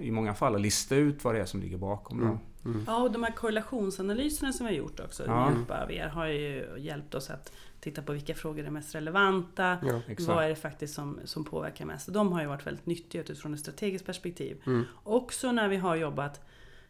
[0.00, 2.22] i många fall att lista ut vad det är som ligger bakom.
[2.22, 2.38] Mm.
[2.64, 2.84] Mm.
[2.86, 5.44] Ja, och de här korrelationsanalyserna som vi har gjort också, ja.
[5.44, 8.94] med hjälp av er, har ju hjälpt oss att titta på vilka frågor är mest
[8.94, 9.78] relevanta.
[9.82, 12.12] Ja, vad är det faktiskt som, som påverkar mest?
[12.12, 14.62] De har ju varit väldigt nyttiga utifrån ett strategiskt perspektiv.
[14.66, 14.84] Mm.
[15.02, 16.40] Också när vi har jobbat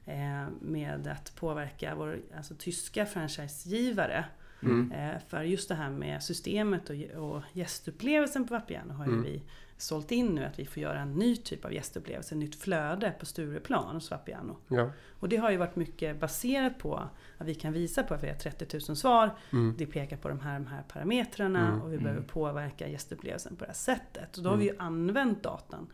[0.04, 4.24] eh, med att påverka vår alltså, tyska franchisegivare
[4.64, 4.92] Mm.
[4.92, 6.96] Eh, för just det här med systemet och,
[7.34, 9.24] och gästupplevelsen på Vapiano har ju Mm.
[9.24, 9.42] vi
[9.76, 13.10] sålt in nu att vi får göra en ny typ av gästupplevelse, ett nytt flöde
[13.20, 14.56] på Stureplan hos Vapiano.
[14.68, 14.90] Ja.
[15.20, 16.94] Och det har ju varit mycket baserat på
[17.38, 19.30] att vi kan visa på att vi har 30 000 svar.
[19.52, 19.74] Mm.
[19.78, 21.82] Det pekar på de här, de här parametrarna Mm.
[21.82, 22.04] och vi Mm.
[22.04, 24.36] behöver påverka gästupplevelsen på det här sättet.
[24.36, 25.86] Och då har vi ju använt datan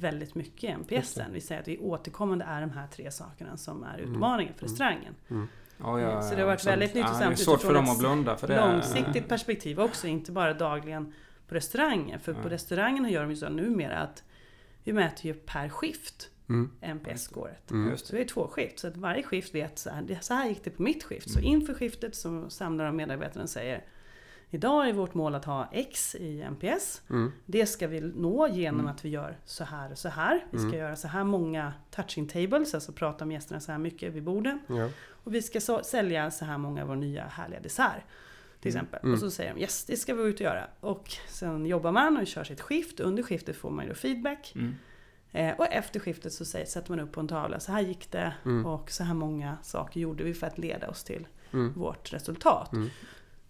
[0.00, 1.32] väldigt mycket i NPSen.
[1.32, 4.12] Vi säger att vi återkommande är de här tre sakerna som är Mm.
[4.12, 5.14] utmaningen för restaurangen.
[5.78, 7.98] Ja, ja, Så det har varit väldigt ja, intressant Det är svårt för dem att
[7.98, 8.56] blunda för det.
[8.72, 11.12] Långsiktigt perspektiv också, inte bara dagligen
[11.52, 12.20] på restaurangen.
[12.20, 12.50] För på Ja.
[12.50, 14.24] restaurangen gör de ju så numera att
[14.84, 16.70] vi mäter ju per skift Mm.
[16.80, 17.70] NPS-scoret.
[17.70, 17.96] Mm.
[17.98, 20.64] Så vi har två skift, så att varje skift vet så här, så här gick
[20.64, 21.30] det på mitt skift.
[21.30, 23.84] Så inför skiftet så samlar de medarbetarna och säger
[24.50, 27.02] Idag är vårt mål att ha X i NPS.
[27.10, 27.32] Mm.
[27.46, 30.44] Det ska vi nå genom att vi gör så här och så här.
[30.50, 30.78] Vi ska Mm.
[30.80, 34.60] göra så här många touching tables, alltså prata med gästerna så här mycket vid borden.
[34.68, 34.88] Ja.
[35.24, 38.02] Och vi ska så, sälja så här många av våra nya härliga dessert.
[38.62, 39.00] Till exempel.
[39.02, 39.12] Mm.
[39.14, 40.64] Och så säger de yes, det ska vi ut och göra.
[40.80, 43.00] Och sen jobbar man och kör sitt skift.
[43.00, 44.52] Under skiftet får man ju då feedback.
[44.54, 44.74] Mm.
[45.32, 48.10] Eh, och efter skiftet så säger, sätter man upp på en tavla, så här gick
[48.12, 48.66] det Mm.
[48.66, 51.72] och så här många saker gjorde vi för att leda oss till Mm.
[51.72, 52.72] vårt resultat.
[52.72, 52.88] Mm.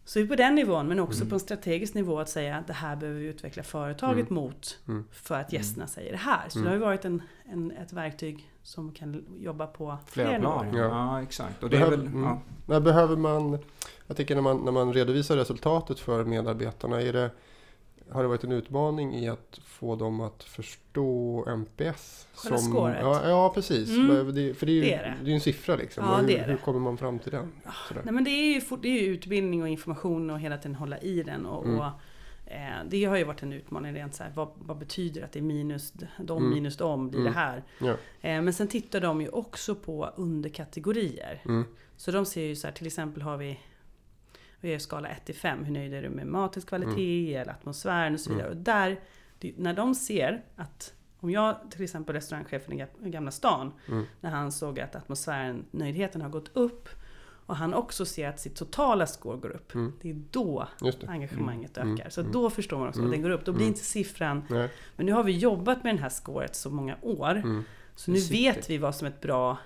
[0.04, 2.66] Så vi är på den nivån, men också på en strategisk nivå att säga att
[2.66, 5.04] det här behöver vi utveckla företaget mot Mm.
[5.12, 6.48] för att gästerna säger det här.
[6.48, 6.64] Så Mm.
[6.64, 10.66] det har ju varit en, en, ett verktyg som kan jobba på Flera plan.
[10.66, 10.82] nivåer.
[10.82, 10.88] Ja.
[10.88, 11.22] Ja.
[11.22, 11.62] exakt.
[11.62, 12.22] Och det är Behöv- väl, mm.
[12.22, 12.40] ja.
[12.66, 13.58] När behöver man,
[14.12, 17.30] jag tänker när man, när man redovisar resultatet för medarbetarna, är det,
[18.10, 22.28] har det varit en utmaning i att få dem att förstå NPS?
[22.34, 22.96] Själva scoret?
[23.00, 23.90] Ja, ja precis.
[23.90, 24.34] Mm.
[24.34, 25.24] Det, för det är ju Det är det.
[25.24, 26.04] det är en siffra liksom.
[26.04, 26.50] Ja, hur, det är det.
[26.52, 27.52] hur kommer man fram till den?
[27.88, 28.02] Sådär.
[28.04, 30.98] Nej men det är ju, det är ju utbildning och information och hela tiden hålla
[30.98, 31.46] i den.
[31.46, 31.78] Och, Mm.
[31.78, 31.86] och,
[32.46, 35.38] eh, det har ju varit en utmaning rent så här, vad, vad betyder att det
[35.38, 36.50] är minus de Mm.
[36.54, 37.32] minus de blir Mm.
[37.32, 37.62] det här?
[37.78, 37.90] Ja.
[38.20, 41.42] Eh, men sen tittar de ju också på underkategorier.
[41.44, 41.64] Mm.
[41.96, 43.58] Så de ser ju så här, till exempel har vi
[44.62, 48.14] vi har skala 1 till 5, hur nöjd är du med matens kvalitet eller atmosfären
[48.14, 48.48] och så vidare.
[48.50, 49.00] Och där,
[49.38, 54.04] det, när de ser att om jag till exempel restaurangchefen i Ga- Gamla stan, Mm.
[54.20, 56.88] när han såg att atmosfären, nöjdheten har gått upp
[57.46, 59.74] och han också ser att sitt totala score går upp.
[59.74, 59.92] Mm.
[60.02, 61.06] Det är då det.
[61.08, 61.94] engagemanget Mm.
[61.94, 62.10] ökar.
[62.10, 62.32] Så Mm.
[62.32, 63.10] då förstår man också Mm.
[63.10, 63.44] att den går upp.
[63.44, 63.72] Då blir Mm.
[63.72, 64.42] inte siffran...
[64.50, 64.68] Nej.
[64.96, 67.30] Men nu har vi jobbat med den här scoret så många år.
[67.36, 67.64] Mm.
[67.96, 69.58] Så nu Det vet vi vad som är ett bra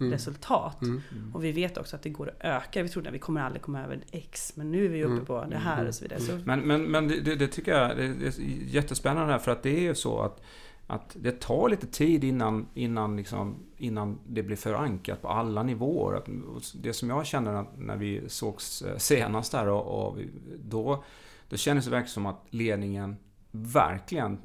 [0.00, 0.12] Mm.
[0.12, 0.82] resultat.
[0.82, 1.02] Mm.
[1.34, 2.82] Och vi vet också att det går att öka.
[2.82, 4.52] Vi trodde att vi kommer aldrig komma över X.
[4.56, 5.26] Men nu är vi uppe Mm.
[5.26, 6.20] på det här och så vidare.
[6.20, 8.32] Så, Men, men, men det, det, tycker jag det är
[8.66, 10.42] jättespännande här, för att det är ju så att,
[10.86, 16.16] att det tar lite tid innan, innan, liksom, innan det blir förankrat på alla nivåer.
[16.16, 16.26] Att,
[16.74, 20.18] det som jag känner när, när vi sågs eh, senast där och, och
[20.64, 21.04] då,
[21.48, 23.16] då kändes det verkligen som att ledningen
[23.50, 24.38] verkligen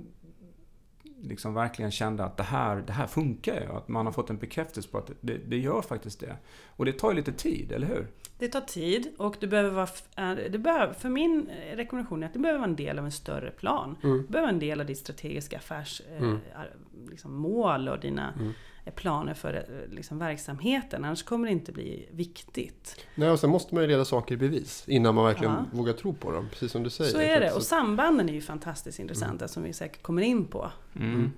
[1.23, 3.77] liksom verkligen kände att det här, det här funkar ju.
[3.77, 6.35] Att man har fått en bekräftelse på att det, det gör faktiskt det.
[6.75, 8.07] Och det tar ju lite tid, eller hur?
[8.39, 9.87] det tar tid och du behöver vara...
[10.31, 13.05] äh, Det behöver, för min eh, rekommendation är att det behöver vara en del av
[13.05, 13.95] en större plan.
[14.03, 14.17] Mm.
[14.17, 16.35] Det behöver vara en del av ditt strategiska affärsmål Mm.
[16.35, 18.53] eh, liksom mål och dina Mm.
[18.85, 21.05] Eh, planer för eh, liksom, verksamheten.
[21.05, 23.05] Annars kommer det inte bli viktigt.
[23.15, 25.65] Nej, och sen måste man ju leda saker i bevis innan man verkligen Ja.
[25.77, 26.47] vågar tro på dem.
[26.51, 27.11] Precis som du säger.
[27.11, 27.51] Så är det.
[27.51, 30.71] Och sambanden är ju fantastiskt intressanta som vi säkert kommer in på.
[30.95, 31.31] Mm.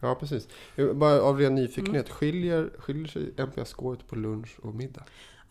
[0.00, 0.48] Ja, precis.
[0.74, 2.16] Jag- Bara av ren nyfikenhet, Mm.
[2.16, 5.02] skiljer, skiljer sig NPS-scoret på lunch och middag?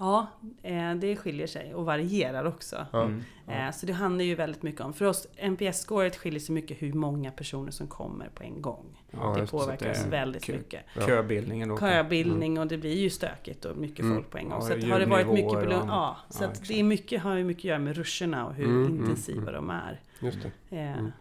[0.02, 0.28] Ja,
[0.64, 2.86] eh, det skiljer sig och varierar också.
[2.94, 3.24] Mm.
[3.48, 6.94] Eh, Så det handlar ju väldigt mycket om, för oss, NPS-scoret skiljer sig mycket hur
[6.94, 8.86] många personer som kommer på en gång.
[9.12, 10.58] Ja, det påverkar oss väldigt kul.
[10.58, 10.82] mycket.
[11.06, 11.78] Köbildningen då.
[11.80, 14.16] Köbildning och det blir ju stökigt och mycket Mm.
[14.16, 14.60] folk på en gång.
[14.62, 17.36] Ja, så att har det varit mycket på ja, så Ja, det är mycket, har
[17.36, 19.54] ju mycket att göra med ruscherna och hur Mm, mm, intensiva mm.
[19.54, 20.00] de är.
[20.20, 20.38] Just
[20.70, 20.78] det.
[20.78, 21.12] Eh, Mm.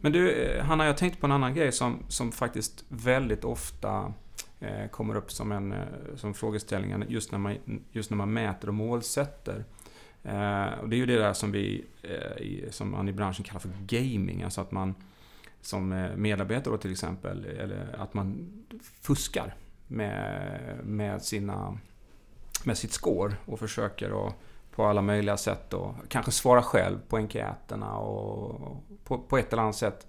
[0.00, 4.12] Men du, Hanna, jag tänkte på en annan grej som, som faktiskt väldigt ofta
[4.64, 5.78] Eh, kommer upp som en eh,
[6.16, 7.56] som frågeställning just när, man,
[7.92, 9.64] just när man mäter och målsätter.
[10.22, 11.84] Eh, och det är ju det där som vi,
[12.70, 14.94] som man i branschen kallar för gaming, alltså att man
[15.60, 18.52] som medarbetare då till exempel, eller att man
[19.00, 19.54] fuskar
[19.86, 21.78] med, med, sina,
[22.64, 24.34] med sitt score och försöker att
[24.70, 29.62] på alla möjliga sätt och kanske svara själv på enkäterna och på, på ett eller
[29.62, 30.06] annat sätt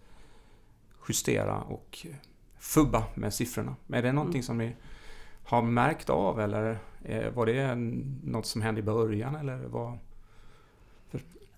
[1.08, 2.08] justera och
[2.66, 3.76] fubba med siffrorna.
[3.94, 4.44] Är det någonting Mm.
[4.44, 4.76] som ni
[5.44, 7.76] har märkt av eller eh, var det
[8.24, 9.98] något som hände i början eller vad?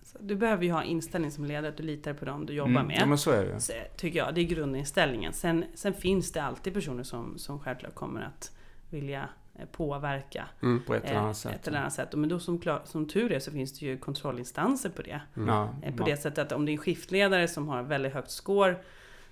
[0.02, 2.70] så du behöver ju ha inställning som ledare, att du litar på dem du jobbar
[2.70, 2.96] Mm, med.
[3.00, 3.60] Ja men så är det.
[3.60, 5.32] Så, tycker jag, det är grundinställningen.
[5.32, 8.56] Sen, sen finns det alltid personer som, som självklart kommer att
[8.90, 10.82] vilja eh, påverka Mm.
[10.86, 11.54] På ett eller eh, annat sätt.
[11.54, 12.14] ett eller annat sätt.
[12.14, 15.20] Men då som, klar, som tur är så finns det ju kontrollinstanser på det.
[15.36, 15.96] Mm.
[15.96, 18.76] På det sättet att om det är en skiftledare som har väldigt högt score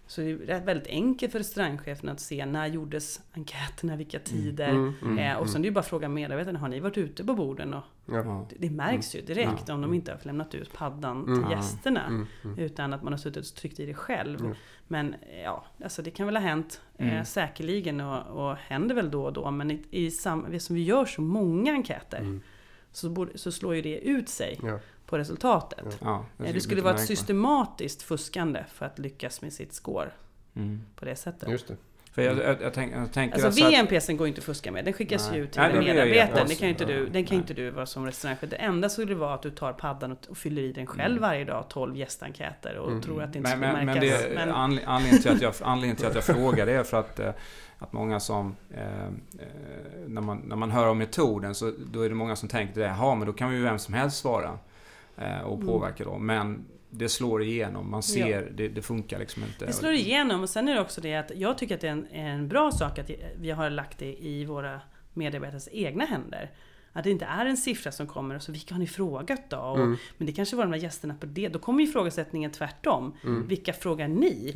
[0.09, 4.69] Så det är väldigt enkelt för restaurangchefen att se när gjordes enkäterna, vilka tider.
[4.69, 5.49] Mm, mm, eh, och mm.
[5.49, 7.75] sen är det ju bara att fråga medarbetarna, har ni varit ute på borden?
[7.75, 8.47] Och Ja.
[8.51, 9.75] Det, det märks ju direkt Ja.
[9.75, 11.43] om de inte har lämnat ut paddan Mm.
[11.43, 12.07] till gästerna.
[12.07, 12.59] Mm, mm.
[12.59, 14.41] Utan att man har suttit och tryckt i det själv.
[14.41, 14.55] Mm.
[14.89, 15.15] Men
[15.45, 17.25] ja, alltså det kan väl ha hänt eh, Mm.
[17.25, 19.51] säkerligen och, och händer väl då och då.
[19.51, 22.41] Men i, i sam, eftersom vi gör så många enkäter Mm.
[22.93, 24.79] så, borde, så slår ju det ut sig Ja.
[25.07, 25.99] På resultatet.
[26.01, 30.09] Ja, Eh, är Det skulle vara ett systematiskt fuskande för att lyckas med sitt score
[30.57, 30.81] Mm.
[30.97, 31.49] på det sättet.
[31.49, 31.77] Just det.
[32.13, 34.85] För jag, jag, jag, tänk, jag tänker Alltså att- VNPCn går inte att fuska med.
[34.85, 35.39] Den skickas Nej.
[35.39, 37.37] ju ut till Nej, det jätte- Det kan ju inte du, den kan ju Nej.
[37.37, 38.51] inte du vara som restaurangchef.
[38.51, 41.23] Det enda skulle vara att du tar paddan och, och fyller i den själv Mm.
[41.23, 43.03] varje dag, 12 gästenkäter och Mm.
[43.03, 44.23] tror att det inte Men, skulle men, men märkas.
[44.23, 47.01] det, Men- anle- anledningen, till att jag, anledningen till att jag frågar det är för
[47.01, 47.33] att, eh,
[47.79, 48.57] att många som...
[48.71, 49.09] Eh, eh,
[50.07, 52.87] när, man, när man hör om metoden så då är det många som tänker det.
[52.87, 54.59] Jaha, men då kan ju vem som helst svara
[55.19, 55.67] eh, och Mm.
[55.67, 56.19] påverka då.
[56.19, 57.91] Men det slår igenom.
[57.91, 59.67] Man ser, det, det funkar liksom inte.
[59.67, 61.93] Det slår igenom och sen är det också det att jag tycker att det är
[61.93, 64.81] en, en bra sak att vi har lagt det i våra
[65.15, 66.51] medarbetares egna händer.
[66.97, 69.57] Att det inte är en siffra som kommer och så vilka har ni frågat då?
[69.57, 69.97] Och, Mm.
[70.19, 71.49] Men det kanske var de där gästerna på det.
[71.49, 73.15] Då kommer ju frågesättningen tvärtom.
[73.25, 73.47] Mm.
[73.47, 74.53] Vilka frågar ni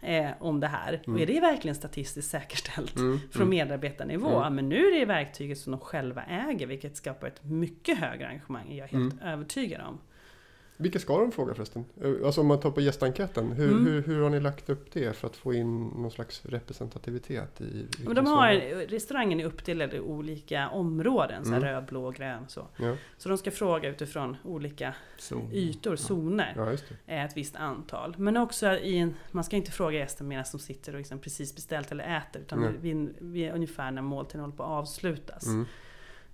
[0.00, 0.16] det.
[0.16, 1.02] eh, om det här?
[1.06, 3.20] Och är det verkligen statistiskt säkerställt Mm.
[3.32, 4.40] från medarbetarnivå?
[4.40, 4.54] Mm.
[4.54, 8.72] Men nu är det verktyget som de själva äger vilket skapar ett mycket högre engagemang.
[8.72, 9.98] är Jag är helt övertygad om.
[10.76, 11.84] Vilka ska de fråga förresten?
[12.02, 13.52] Eh, Alltså om man tar på gästenkäten.
[13.52, 13.86] Hur, Mm.
[13.86, 17.86] hur, hur har ni lagt upp det för att få in någon slags representativitet i
[18.06, 18.52] Och de har,
[18.88, 21.68] restaurangen är uppdelad i olika områden, så här Mm.
[21.70, 22.66] röd, blå, grön så.
[22.76, 25.40] Ja, Så de ska fråga utifrån olika Så.
[25.52, 27.14] ytor, zoner, ja, just det.
[27.14, 28.14] eh, ett visst antal.
[28.18, 31.54] Men också i en, man ska inte fråga gästen medan de sitter och liksom precis
[31.54, 32.72] beställt eller äter, utan Nej.
[32.80, 35.46] vid, vid ungefär när måltiden håller på att avslutas.
[35.46, 35.66] Mm.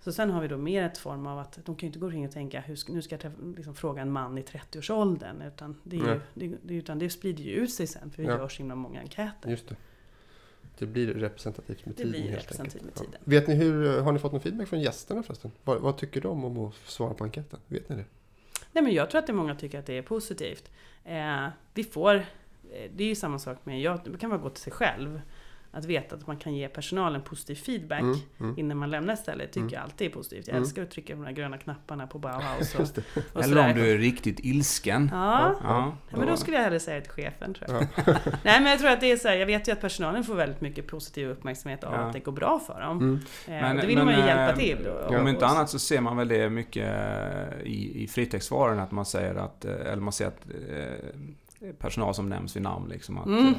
[0.00, 2.06] Så sen har vi då mer ett form av att de kan ju inte gå
[2.06, 5.42] omkring och tänka hur nu ska jag träffa, liksom fråga en man i 30-årsåldern.
[5.42, 8.38] Utan det, ju, det, det, utan det sprider ju ut sig sen för vi Ja.
[8.38, 9.50] gör så himla många enkäter.
[9.50, 9.76] Just det.
[10.78, 13.12] Det blir representativt med Det tiden blir representativt med tiden.
[13.14, 13.20] Ja.
[13.24, 15.50] Vet ni hur, har ni fått någon feedback från gästerna förresten?
[15.64, 17.60] Vad, vad tycker de om att svara på enkäten?
[17.66, 18.04] Vet ni det?
[18.72, 20.70] Nej men jag tror att det är många tycker att det är positivt.
[21.04, 22.24] Eh, vi får, eh,
[22.94, 25.20] det är ju samma sak med, jag, det kan vara gå till sig själv.
[25.72, 28.58] Att veta att man kan ge personalen positiv feedback Mm, mm.
[28.58, 29.72] innan man lämnar stället tycker Mm.
[29.74, 30.46] jag alltid är positivt.
[30.48, 30.62] Jag Mm.
[30.62, 32.80] älskar att trycka på de här gröna knapparna på Bauhaus och,
[33.36, 35.08] och Eller om du är riktigt ilsken.
[35.12, 37.86] Ja, Ja, Ja, men då skulle jag hellre säga till chefen tror jag.
[38.44, 40.34] Nej men jag tror att det är så här, jag vet ju att personalen får
[40.34, 41.98] väldigt mycket positiv uppmärksamhet av Ja.
[42.00, 42.98] att det går bra för dem.
[42.98, 43.14] Mm.
[43.46, 44.86] Eh, Men- och det vill men, man ju eh, hjälpa till.
[44.86, 48.90] Och, Om inte annat så ser man väl det mycket eh, i, i fritextvaror att
[48.92, 53.18] man säger att, eh, eller man ser att eh, personal som nämns vid namn liksom
[53.18, 53.46] att Mm.
[53.48, 53.54] eh,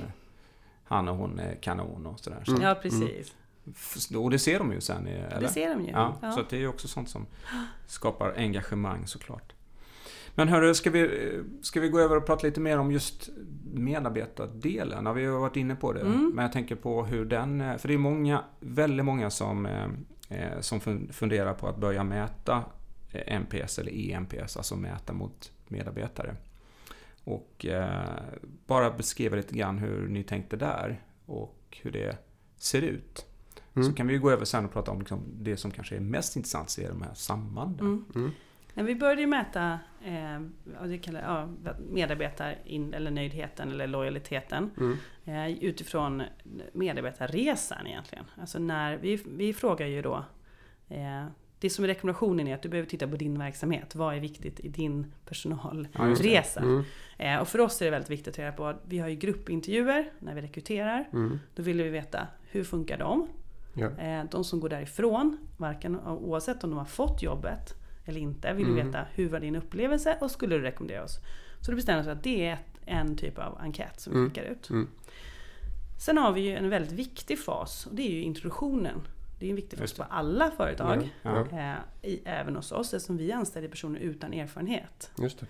[0.91, 2.43] han och hon är kanon och sådär.
[2.45, 2.63] Så, Mm.
[2.63, 3.33] Ja precis.
[3.75, 5.07] f- Och det ser de ju sen.
[5.07, 5.41] Eller?
[5.41, 5.91] Det ser de ju.
[5.91, 6.31] Ja, Ja.
[6.31, 7.25] Så att det är ju också sånt som
[7.87, 9.53] skapar engagemang såklart.
[10.35, 11.09] Men hörru, ska vi,
[11.61, 13.29] ska vi gå över och prata lite mer om just
[13.73, 15.05] medarbetardelen?
[15.05, 16.01] Ja, vi har varit inne på det.
[16.01, 16.31] Mm.
[16.35, 17.79] Men jag tänker på hur den...
[17.79, 19.65] För det är många, väldigt många som,
[20.29, 22.63] eh, som fun- funderar på att börja mäta
[23.11, 26.35] eh, NPS eller EMPS, alltså mäta mot medarbetare.
[27.23, 28.19] Och eh,
[28.67, 32.17] bara beskriva lite grann hur ni tänkte där och hur det
[32.57, 33.25] ser ut.
[33.73, 33.87] Mm.
[33.87, 36.35] Så kan vi gå över sen och prata om liksom det som kanske är mest
[36.35, 37.85] intressant, så är de här sambanden.
[37.87, 38.05] Mm.
[38.15, 38.31] Mm.
[38.73, 40.41] Nej, vi började ju mäta eh,
[40.87, 44.97] det kallar, ja, medarbetar in, eller nöjdheten eller lojaliteten Mm.
[45.25, 46.23] eh, utifrån
[46.73, 48.25] medarbetarresan egentligen.
[48.41, 50.25] Alltså när, vi, vi frågar ju då
[50.89, 51.25] eh,
[51.61, 53.95] det som är rekommendationen är att du behöver titta på din verksamhet.
[53.95, 56.59] Vad är viktigt i din personalresa?
[56.59, 56.83] Mm.
[57.17, 59.15] Eh, och för oss är det väldigt viktigt att reda på att vi har ju
[59.15, 61.09] gruppintervjuer när vi rekryterar.
[61.13, 61.39] Mm.
[61.55, 63.27] Då vill vi veta hur funkar de?
[63.73, 63.89] Ja.
[63.97, 67.73] Eh, de som går därifrån, varken, oavsett om de har fått jobbet
[68.05, 68.85] eller inte, vill vi Mm.
[68.87, 71.19] veta hur var din upplevelse och skulle du rekommendera oss?
[71.61, 74.29] Så det bestämmer sig att det är ett, en typ av enkät som vi Mm.
[74.29, 74.69] skickar ut.
[74.69, 74.87] Mm.
[75.99, 79.01] Sen har vi ju en väldigt viktig fas och det är ju introduktionen.
[79.41, 81.09] Det är en viktig Just på alla företag.
[81.21, 81.47] Ja.
[81.51, 85.11] Eh, i, även hos oss eftersom vi anställer personer utan erfarenhet.
[85.17, 85.43] Just.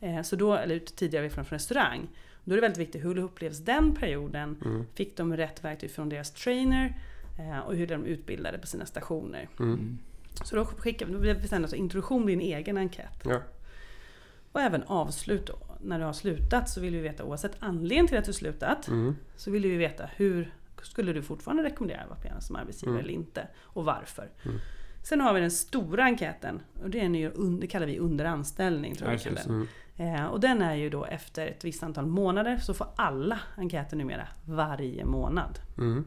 [0.00, 2.08] Eh, så då, eller tidigare från, restaurang.
[2.44, 4.56] Då är det väldigt viktigt hur upplevs den perioden?
[4.64, 4.86] Mm.
[4.94, 6.94] Fick de rätt verktyg från deras trainer?
[7.38, 9.48] Eh, och hur de utbildade på sina stationer.
[9.58, 9.98] Mm.
[10.44, 13.22] Så då skickar vi, då bestämde oss introduktion blir en egen enkät.
[13.24, 13.42] Ja.
[14.52, 15.58] Och även avslut då.
[15.82, 18.88] När du har slutat så vill vi veta oavsett anledning till att du slutat.
[18.88, 19.16] Mm.
[19.36, 23.04] Så vill vi veta hur skulle du fortfarande rekommendera Vapiana som arbetsgivare Mm.
[23.04, 23.48] eller inte?
[23.62, 24.30] Och varför?
[24.44, 24.58] Mm.
[25.02, 26.60] Sen har vi den stora enkäten.
[26.82, 28.94] Och det, är ju un- det kallar vi under anställning.
[28.94, 29.66] Tror Ja, jag den.
[29.96, 30.14] Mm.
[30.14, 33.96] Eh, och den är ju då efter ett visst antal månader så får alla enkäter
[33.96, 35.58] numera varje månad.
[35.78, 36.04] Mm.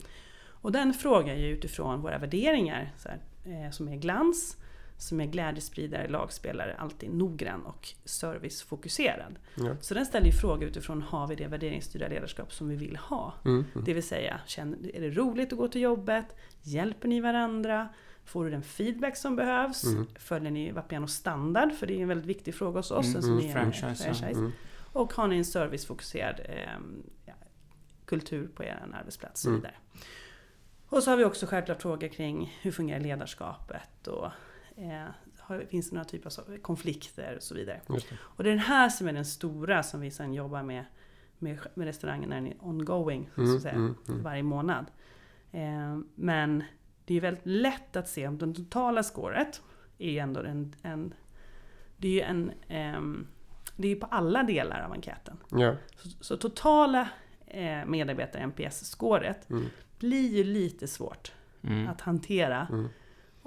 [0.61, 3.19] Och den frågar ju utifrån våra värderingar så här,
[3.65, 4.57] eh, som är glans,
[4.97, 9.39] som är glädjespridare, lagspelare, alltid noggrann och servicefokuserad.
[9.55, 9.75] Ja.
[9.81, 13.33] Så den ställer ju frågor utifrån, har vi det värderingsstyrda ledarskap som vi vill ha?
[13.45, 13.85] Mm, mm.
[13.85, 16.25] Det vill säga, känner, är det roligt att gå till jobbet?
[16.61, 17.89] Hjälper ni varandra?
[18.25, 19.83] Får du den feedback som behövs?
[19.83, 20.07] Mm.
[20.15, 21.73] Följer ni Vapiano standard?
[21.73, 23.15] För det är en väldigt viktig fråga hos oss.
[23.15, 24.39] Mm, mm, är en franchise, franchise.
[24.39, 24.51] Mm.
[24.93, 26.55] Och har ni en servicefokuserad eh,
[27.25, 27.33] ja,
[28.05, 29.61] kultur på er arbetsplats och så Mm.
[29.61, 29.75] vidare.
[30.89, 34.31] Och så har vi också självklart frågor kring hur fungerar ledarskapet och
[34.77, 37.81] eh, finns det några typer av så- konflikter och så vidare.
[37.87, 37.93] Det.
[38.19, 40.85] Och det är den här som är den stora som vi sen jobbar med
[41.39, 44.23] med, med restaurangen när den är ongoing, så Mm, att säga, mm, mm.
[44.23, 44.85] varje månad.
[45.51, 46.63] Eh, men
[47.05, 49.61] det är väldigt lätt att se om det totala scoret
[49.97, 51.13] är ändå en, en
[51.97, 53.27] det är ju en ehm,
[53.75, 55.37] det är ju på alla delar av enkäten.
[55.49, 55.75] Ja.
[55.95, 57.09] Så, så totala
[57.47, 59.65] eh, medarbetar-NPS-scoret Mm.
[59.99, 61.31] blir ju lite svårt
[61.63, 61.87] Mm.
[61.87, 62.89] att hantera.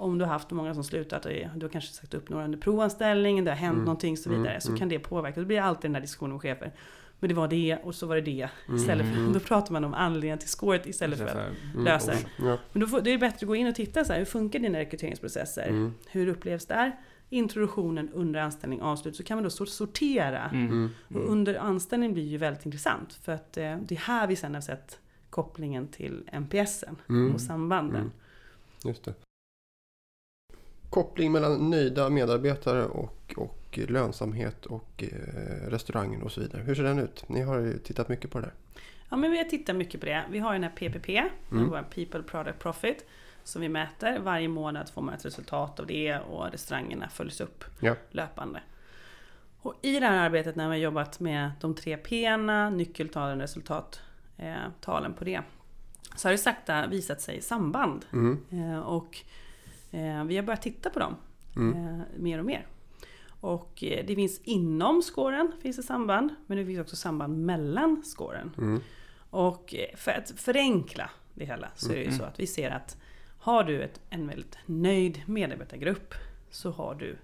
[0.01, 0.11] Mm.
[0.11, 2.57] Om du har haft många som slutat och du har kanske sagt upp några under
[2.57, 3.85] provanställningen, det har hänt Mm.
[3.85, 4.41] någonting och så Mm.
[4.41, 4.61] vidare.
[4.61, 4.79] Så Mm.
[4.79, 5.39] kan det påverka.
[5.39, 6.71] Det blir alltid den där diskussionen med chefer.
[7.19, 8.49] Men det var det och så var det det.
[8.75, 9.33] Istället för, Mm.
[9.33, 11.35] Då pratar man om anledningen till scoret istället för att
[11.73, 11.85] Mm.
[11.85, 12.17] lösa det.
[12.45, 12.57] Ja.
[12.73, 14.59] Men då får, det är bättre att gå in och titta så här, hur funkar
[14.59, 15.67] dina rekryteringsprocesser?
[15.67, 15.93] Mm.
[16.11, 16.95] Hur upplevs det här?
[17.29, 19.15] Introduktionen, under anställning, avslut.
[19.15, 20.49] Så kan man då sor- sortera.
[20.49, 20.67] Mm.
[20.67, 20.89] Mm.
[21.13, 23.13] Och under anställning blir ju väldigt intressant.
[23.13, 27.33] För att eh, det är här vi sen har sett kopplingen till NPSen Mm.
[27.33, 28.01] och sambanden.
[28.01, 28.11] Mm.
[28.85, 29.13] Just det.
[30.91, 36.61] Koppling mellan nöjda medarbetare och, och lönsamhet och eh, restaurangen och så vidare.
[36.61, 37.29] Hur ser den ut?
[37.29, 38.53] Ni har ju tittat mycket på det där.
[39.09, 40.23] Ja, men vi har tittat mycket på det.
[40.31, 41.09] Vi har ju den här PPP,
[41.51, 41.69] Mm.
[41.69, 43.05] vår People Product Profit,
[43.43, 44.19] som vi mäter.
[44.19, 47.95] Varje månad får man ett resultat av det och restaurangerna följs upp Ja.
[48.11, 48.61] löpande.
[49.61, 55.13] Och i det här arbetet när vi har jobbat med de tre P'na, nyckeltalen, resultattalen
[55.13, 55.41] på det,
[56.15, 58.05] så har det sakta visat sig samband.
[58.13, 58.39] Mm.
[58.51, 59.27] Eh, och eh,
[60.27, 61.15] vi har börjat titta på dem
[61.55, 61.85] Mm.
[61.99, 62.67] eh, mer och mer.
[63.39, 68.03] Och eh, det finns inom scoren finns det samband, men det finns också samband mellan
[68.03, 68.51] scoren.
[68.57, 68.81] Mm.
[69.29, 72.17] Och eh, för att förenkla det hela så är det ju Mm.
[72.19, 72.97] så att vi ser att
[73.39, 76.13] har du ett, en väldigt nöjd medarbetargrupp
[76.49, 77.17] så har du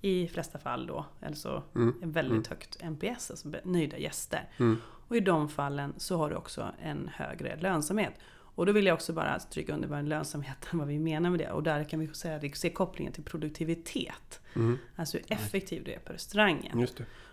[0.00, 1.94] i flesta fall då, alltså Mm.
[2.02, 4.48] en väldigt högt NPS, alltså nöjda gäster.
[4.58, 4.76] Mm.
[5.08, 8.12] Och i de fallen så har du också en högre lönsamhet.
[8.54, 11.38] Och då vill jag också bara stryka under vad en lönsamhet vad vi menar med
[11.40, 11.50] det.
[11.50, 14.40] Och där kan vi säga ser kopplingen till produktivitet.
[14.56, 14.78] Mm.
[14.96, 16.86] Alltså hur effektiv du är på restaurangen.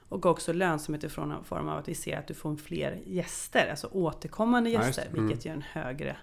[0.09, 1.31] Och också lönsamhet i form
[1.69, 5.07] av- att vi ser att du får fler gäster, alltså återkommande Ja, gäster.
[5.11, 5.27] Mm.
[5.27, 6.15] vilket ger en högre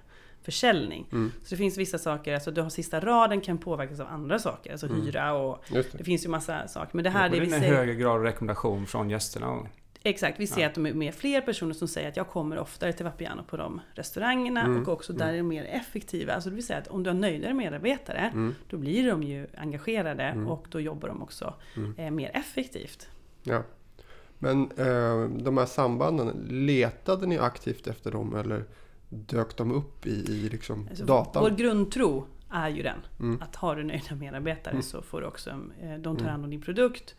[0.43, 1.07] försäljning.
[1.13, 1.33] Mm.
[1.43, 4.73] Så det finns vissa saker, alltså du har sista raden kan påverkas av andra saker,
[4.73, 5.03] alltså Mm.
[5.03, 5.93] hyra och det.
[5.93, 6.91] det finns ju massa saker.
[6.97, 9.67] Men det här, det det är en säger, högre grad av rekommendation från gästerna.
[10.05, 10.67] Exakt, vi ser Ja.
[10.69, 13.57] att de är med fler personer som säger att jag kommer oftare till Vapiano på
[13.57, 14.83] de restaurangerna Mm.
[14.83, 16.33] och också där är de mer effektiva.
[16.35, 18.55] Alltså det vill säga att om du har nöjdare medarbetare, Mm.
[18.71, 20.47] då blir de ju engagerade Mm.
[20.49, 21.95] och då jobbar de också Mm.
[21.99, 23.09] eh, mer effektivt.
[23.43, 23.63] Ja.
[24.39, 28.65] Men eh, de här sambanden, letade ni aktivt efter dem eller
[29.09, 31.43] dök de upp i, i liksom Alltså, datan?
[31.43, 32.99] Vår grundtro är ju den.
[33.21, 33.43] Mm.
[33.43, 34.83] Att har du nöjda medarbetare Mm.
[34.83, 36.27] så får du också, eh, de tar Mm.
[36.27, 37.15] hand om din produkt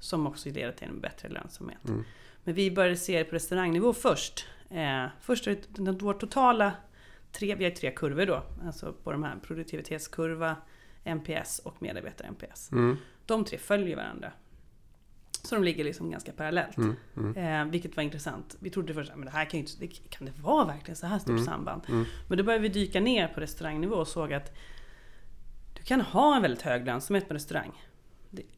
[0.00, 1.78] som också leder till en bättre lönsamhet.
[2.46, 4.46] Men vi började se det på restaurangnivå först.
[4.70, 6.72] Eh, först är det vår totala,
[7.32, 10.56] tre, vi har tre kurvor då, alltså på de här produktivitetskurva,
[11.04, 12.72] NPS och medarbetar-NPS.
[12.72, 12.96] Mm.
[13.26, 14.32] De tre följer varandra.
[15.42, 16.76] Så de ligger liksom ganska parallellt.
[16.76, 16.96] Mm.
[17.16, 17.36] Mm.
[17.36, 18.56] Eh, vilket var intressant.
[18.60, 21.06] Vi trodde först att det här kan ju inte, det, kan det vara verkligen så
[21.06, 21.44] här stort Mm.
[21.44, 21.82] samband?
[21.88, 22.04] Mm.
[22.28, 24.56] Men då började vi dyka ner på restaurangnivå och såg att
[25.74, 27.72] du kan ha en väldigt hög lönsamhet på restaurang.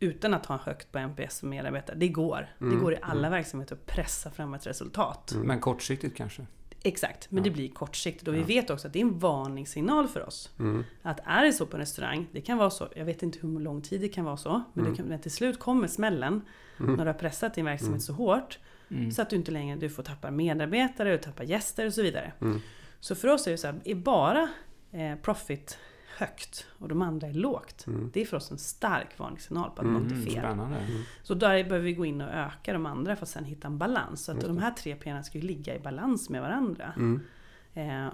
[0.01, 1.97] Utan att ha högt på NPS och medarbetare.
[1.97, 2.47] Det går.
[2.61, 2.75] Mm.
[2.75, 5.33] Det går i alla verksamheter att pressa fram ett resultat.
[5.33, 5.47] Mm.
[5.47, 6.47] Men kortsiktigt kanske?
[6.83, 7.45] Exakt, men Ja.
[7.45, 8.29] det blir kortsiktigt.
[8.29, 8.47] Och vi Ja.
[8.47, 10.51] vet också att det är en varningssignal för oss.
[10.59, 10.85] Mm.
[11.03, 13.61] Att är det så på en restaurang, det kan vara så, jag vet inte hur
[13.61, 14.97] lång tid det kan vara så, men, Mm.
[14.97, 16.43] kan, men till slut kommer smällen
[16.81, 16.95] Mm.
[16.95, 18.01] när du har pressat din verksamhet Mm.
[18.01, 18.59] så hårt
[18.91, 19.11] Mm.
[19.11, 22.33] så att du inte längre du får tappa medarbetare, du tappar gäster och så vidare.
[22.41, 22.61] Mm.
[23.01, 24.49] Så för oss är det så här, är bara
[24.93, 25.79] eh, profit
[26.19, 27.87] högt och de andra är lågt.
[27.87, 28.11] Mm.
[28.15, 30.45] Det är för oss en stark varningssignal på att Mm, något är Mm, fel.
[30.45, 30.73] Mm.
[31.23, 33.79] Så där behöver vi gå in och öka de andra för att sen hitta en
[33.79, 34.25] balans.
[34.25, 36.93] Så att de här tre P'na ska ju ligga i balans med varandra.
[36.97, 37.21] Mm.
[37.75, 38.07] Eh,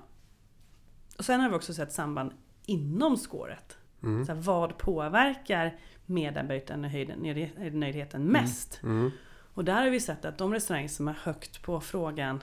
[1.19, 2.33] och sen har vi också sett samband
[2.67, 3.79] inom scoret.
[4.03, 4.27] Mm.
[4.27, 8.81] Så här, vad påverkar medarbetarnöjdheten mest?
[8.83, 9.11] Mm.
[9.55, 12.43] Och där har vi sett att de restauranger som har högt på frågan,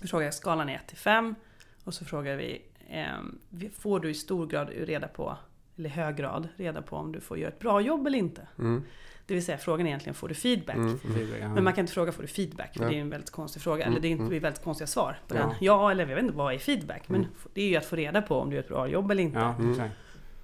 [0.00, 1.34] vi frågar skalan är 1 till 5
[1.84, 2.62] och så frågar vi,
[3.78, 5.36] får du i stor grad reda på,
[5.78, 8.46] eller hög grad, reda på om du får göra ett bra jobb eller inte?
[8.58, 8.82] Mm.
[9.26, 10.76] Det vill säga frågan är egentligen, får du feedback?
[10.76, 10.98] Mm.
[11.40, 11.48] Ja.
[11.48, 12.74] Men man kan inte fråga, får du feedback?
[12.76, 12.88] För Ja.
[12.90, 13.84] det är en väldigt konstig fråga.
[13.84, 14.28] Mm, Eller det är mm.
[14.42, 15.40] väldigt konstiga svar på Ja.
[15.40, 15.50] den.
[15.60, 17.08] Ja, eller jag vet inte, vad är feedback?
[17.08, 17.32] Men Mm.
[17.54, 19.38] det är ju att få reda på om du gör ett bra jobb eller inte.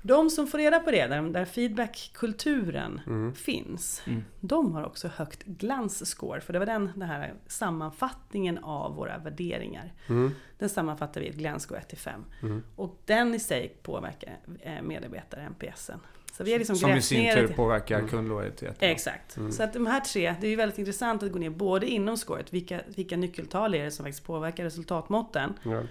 [0.04, 3.34] De som får reda på det, där, där feedbackkulturen Mm.
[3.34, 4.24] finns, Mm.
[4.40, 6.40] de har också högt glansscore.
[6.40, 9.92] För det var den, den här sammanfattningen av våra värderingar.
[10.08, 10.30] Mm.
[10.58, 12.24] Den sammanfattar vi i ett glansscore 1-5.
[12.42, 12.62] Mm.
[12.76, 16.00] Och den i sig påverkar eh, medarbetare NPSen.
[16.32, 18.08] Så vi har liksom Som i sin ner tur påverkar Mm.
[18.10, 18.74] kundlojaliteten.
[18.90, 19.36] Exakt.
[19.36, 19.52] Mm.
[19.52, 22.16] Så att de här tre, det är ju väldigt intressant att gå ner både inom
[22.16, 25.52] scoret, vilka, vilka nyckeltal är det som faktiskt påverkar resultatmåtten.
[25.62, 25.82] Ja.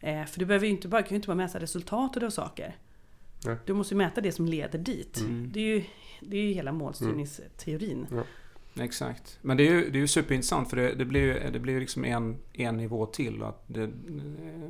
[0.00, 2.76] Eh, för du behöver ju inte bara, kan ju inte bara mäta resultatet av saker.
[3.44, 3.56] Nej.
[3.66, 5.20] Du måste ju mäta det som leder dit.
[5.20, 5.52] Mm.
[5.52, 5.84] Det, är ju,
[6.20, 8.06] det är ju hela målstyrningsteorin.
[8.74, 9.38] Exakt.
[9.42, 11.80] Men det är ju, det är ju superintressant för det, det blir ju det blir
[11.80, 13.42] liksom en, en nivå till.
[13.42, 13.90] och Att det,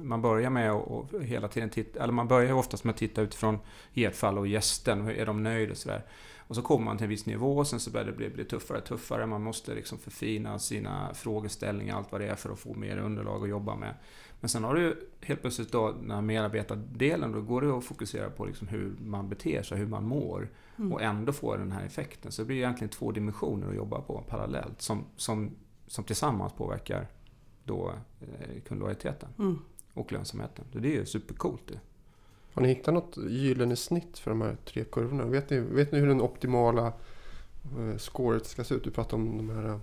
[0.02, 2.98] man börjar med att och hela tiden titta, eller man börjar ju oftast med att
[2.98, 3.58] titta utifrån
[3.92, 6.04] i ert fall och gästen, hur är de nöjda och sådär.
[6.38, 8.44] Och så kommer man till en viss nivå och sen så börjar det bli, bli
[8.44, 9.26] tuffare och tuffare.
[9.26, 13.42] Man måste liksom förfina sina frågeställningar, allt vad det är för att få mer underlag
[13.42, 13.94] att jobba med.
[14.40, 18.30] Men sen har du helt plötsligt då den här medarbetardelen, då går det att fokusera
[18.30, 20.92] på liksom hur man beter sig, hur man mår Mm.
[20.92, 22.32] och ändå få den här effekten.
[22.32, 25.50] Så det blir egentligen två dimensioner att jobba på parallellt som, som,
[25.86, 27.06] som tillsammans påverkar
[27.64, 29.58] då eh, kundlojaliteten Mm.
[29.94, 30.64] och lönsamheten.
[30.72, 31.80] Så det är ju supercoolt det.
[32.54, 35.24] Har ni hittat något gyllene snitt för de här tre kurvorna?
[35.24, 36.86] Vet ni, vet ni hur den optimala
[37.78, 38.84] eh, scoret ska se ut?
[38.84, 39.78] Du pratade om de här eh,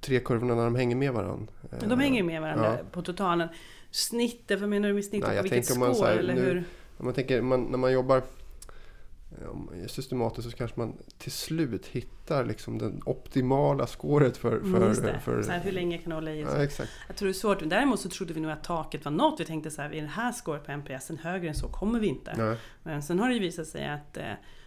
[0.00, 1.52] tre kurvorna när de hänger med varandra.
[1.88, 2.84] De hänger ju med varandra Ja.
[2.92, 3.48] på totalen.
[3.90, 6.64] Snittet, vad menar du med snittet Nej, på vilket här, eller nu- hur?
[6.98, 12.44] Om man tänker, man, när man jobbar eh, systematiskt så kanske man till slut hittar
[12.44, 14.50] liksom den optimala scoret för...
[14.60, 15.20] för, Mm, det.
[15.24, 16.40] för så här, hur länge kan du hålla i?
[16.40, 16.90] ja, exakt.
[17.06, 17.58] Jag tror det är svårt.
[17.70, 19.40] Däremot så trodde vi nog att taket var nått.
[19.40, 22.06] Vi tänkte så här, i det här scoret på NPS, högre än så kommer vi
[22.06, 22.34] inte.
[22.38, 24.24] Ja, Men sen har det ju visat sig att eh,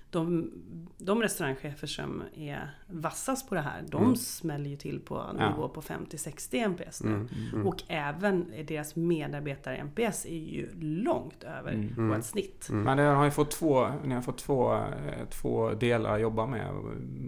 [0.09, 0.51] de,
[0.97, 4.15] de restaurangchefer som är vassast på det här, de Mm.
[4.15, 5.49] smäller ju till på Ja.
[5.49, 7.09] nivå på 50-60 NPS nu.
[7.11, 7.67] mm, mm.
[7.67, 11.87] Och även deras medarbetare NPS är ju långt över Mm.
[11.97, 12.09] Mm.
[12.09, 12.67] vårt snitt.
[12.69, 12.83] Mm.
[12.83, 16.45] Men det har ju fått två, ni har fått två, eh, två delar att jobba
[16.45, 16.71] med.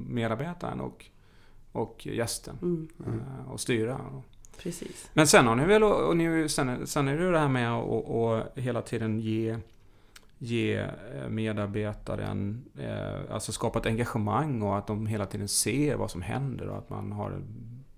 [0.07, 1.05] Medarbetaren och,
[1.71, 2.57] och gästen.
[2.61, 3.19] Mm, Mm.
[3.19, 3.99] eh, Och styra.
[4.63, 5.09] precis.
[5.13, 7.71] Men sen har ni väl, och ni, sen, sen är det ju det här med
[7.73, 9.57] att och, och hela tiden ge,
[10.37, 16.11] ge eh, medarbetaren, eh, alltså skapa ett engagemang och att de hela tiden ser vad
[16.11, 17.41] som händer och att man har,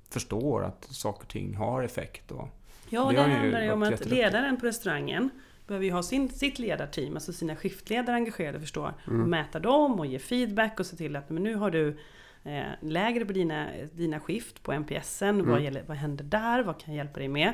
[0.10, 2.32] förstår att saker och ting har effekt.
[2.32, 2.48] Och,
[2.92, 5.30] Ja, och Det ju handlar ju om att ledaren på restaurangen
[5.68, 8.92] behöver ju ha sin, sitt ledarteam, alltså sina skiftledare engagerade och förstå.
[9.08, 9.22] Mm.
[9.22, 11.98] Och mäta dem och ge feedback och se till att men nu har du
[12.44, 15.38] eh, lägre på dina, dina skift på NPSen.
[15.38, 15.64] Vad, Mm.
[15.64, 16.64] gäller, vad händer där?
[16.64, 17.54] Vad kan jag hjälpa dig med?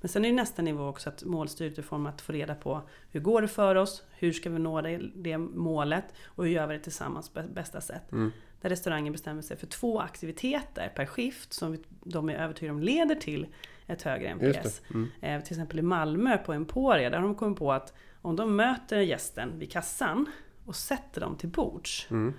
[0.00, 2.54] Men sen är ju nästa nivå också att målstyret i form av att få reda
[2.54, 4.04] på hur går det för oss?
[4.10, 6.04] Hur ska vi nå det, det målet?
[6.24, 8.12] Och hur gör vi det tillsammans på bästa sätt?
[8.12, 8.32] Mm.
[8.60, 13.14] Där restaurangen bestämmer sig för två aktiviteter per skift som de är övertygade om leder
[13.14, 13.46] till
[13.86, 14.80] ett högre NPS.
[14.88, 14.94] det.
[14.94, 15.08] Mm.
[15.20, 18.56] Eh, till exempel i Malmö på Emporia, där har de kommit på att om de
[18.56, 20.26] möter gästen vid kassan
[20.66, 22.34] och sätter dem till bords Mm.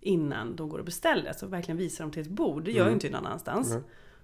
[0.00, 2.82] innan de går och beställer, så verkligen visar dem till ett bord, det gör ju
[2.82, 2.94] Mm.
[2.94, 3.70] inte någon annanstans.
[3.70, 3.82] Nej.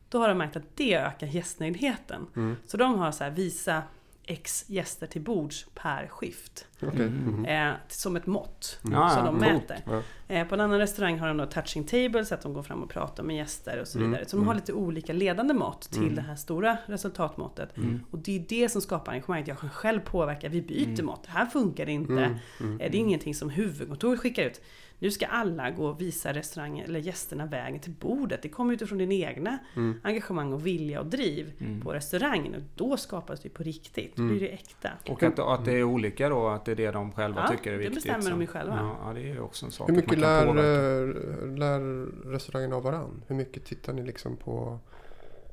[0.08, 2.26] Då har de märkt att det ökar gästnöjdheten.
[2.36, 2.56] Mm.
[2.66, 3.82] Så de har så här, visa
[4.28, 6.66] X gäster till bords per skift.
[6.82, 7.06] Mm.
[7.08, 7.44] Mhm.
[7.44, 9.78] Eh, som ett mått Ja, som ja, de mäter.
[9.86, 10.02] Ja.
[10.34, 12.82] Eh, på en annan restaurang har de då touching table så att de går fram
[12.82, 14.28] och pratar med gäster och så Mm, vidare.
[14.28, 16.14] Så de har lite olika ledande mått till Mm.
[16.14, 17.76] det här stora resultatmåttet.
[17.76, 18.00] Mm.
[18.10, 19.48] Och det är det som skapar engagemanget.
[19.48, 21.06] Jag kan själv påverka, vi byter Mm.
[21.06, 21.22] mått.
[21.24, 22.12] Det här funkar inte.
[22.12, 22.36] Mm.
[22.60, 22.80] Mm.
[22.80, 24.60] Eh, Det är ingenting som huvudkontoret skickar ut.
[24.98, 28.42] Nu ska alla gå och visa restaurangen eller gästerna vägen till bordet.
[28.42, 30.00] Det kommer utifrån din egna Mm.
[30.04, 31.80] engagemang och vilja och driv Mm.
[31.80, 32.54] på restaurangen.
[32.54, 34.16] Och då skapas det på riktigt.
[34.16, 34.36] Då Mm.
[34.36, 34.90] blir det äkta.
[35.08, 37.70] Och att, att det är olika då, att det är det de själva Ja, tycker
[37.72, 37.94] är det viktigt.
[38.04, 38.76] bestämmer de ju själva.
[38.76, 41.42] Ja, ja, det är också en sak Hur mycket man kan lär, påverka.
[41.44, 43.22] eh, lär restaurangen av varann?
[43.26, 44.78] Hur mycket tittar ni liksom på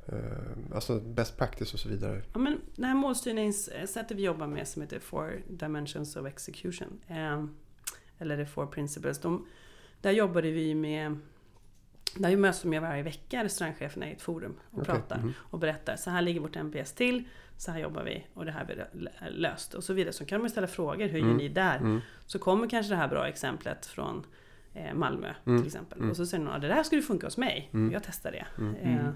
[0.07, 2.21] eh, alltså best practice och så vidare?
[2.33, 6.99] Ja, men det här målstyrningssättet vi jobbar med som heter Four Dimensions of Execution.
[8.23, 9.19] Eller the Four Principles.
[9.21, 9.47] De,
[10.01, 11.17] där jobbade vi med
[12.17, 15.33] där möts de varje vecka, restaurangcheferna i ett forum och Okej, pratar mhm.
[15.39, 15.95] och berättar.
[15.95, 17.23] Så här ligger vårt NPS till,
[17.57, 20.13] så här jobbar vi och det här vi löst och så vidare.
[20.13, 21.37] Så kan ju ställa frågor, hur gör Mm.
[21.37, 21.77] ni där?
[21.77, 22.01] Mm.
[22.25, 24.25] Så kommer kanske det här bra exemplet från
[24.73, 25.59] eh, Malmö Mm.
[25.59, 25.97] till exempel.
[25.97, 26.09] Mm.
[26.09, 27.69] Och så säger någon, "Ja, det där skulle funka hos mig.
[27.73, 27.91] Mm.
[27.93, 28.45] Jag testar det.
[28.57, 28.75] Mm.
[28.75, 29.13] Eh, Mm.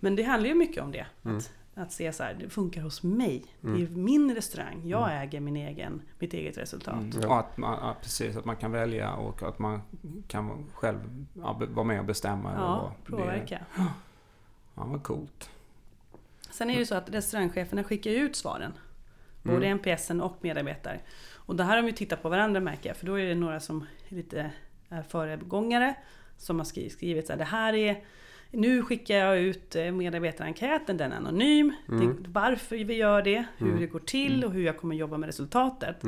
[0.00, 1.06] men det handlar ju mycket om det.
[1.24, 1.36] Mm.
[1.36, 3.44] Att, att se så här, det funkar hos mig.
[3.64, 3.76] Mm.
[3.78, 4.82] Det är min restaurang.
[4.84, 6.94] Jag äger min egen, mitt eget resultat.
[6.94, 7.10] Mm.
[7.22, 7.28] Ja.
[7.28, 9.80] Och att man, ja, precis, att man kan välja och att man
[10.28, 12.52] kan själv ja, vara med och bestämma.
[12.56, 13.60] Ja, och det- påverka.
[14.74, 15.50] Ja, vad coolt.
[16.50, 18.72] Sen är det ju så att restaurangcheferna skickar ut svaren.
[19.42, 19.78] Både Mm.
[19.78, 21.00] NPSen och medarbetare.
[21.34, 22.96] Och det här har de ju tittat på varandra märker jag.
[22.96, 24.50] För då är det några som är lite
[24.88, 25.94] är föregångare.
[26.36, 28.04] Som har skri- skrivit så här, det här är
[28.50, 31.72] nu skickar jag ut eh, medarbetarenkäten, den är anonym.
[31.88, 32.06] Mm.
[32.22, 33.80] Det, varför vi gör det, hur Mm.
[33.80, 36.04] det går till och hur jag kommer jobba med resultatet.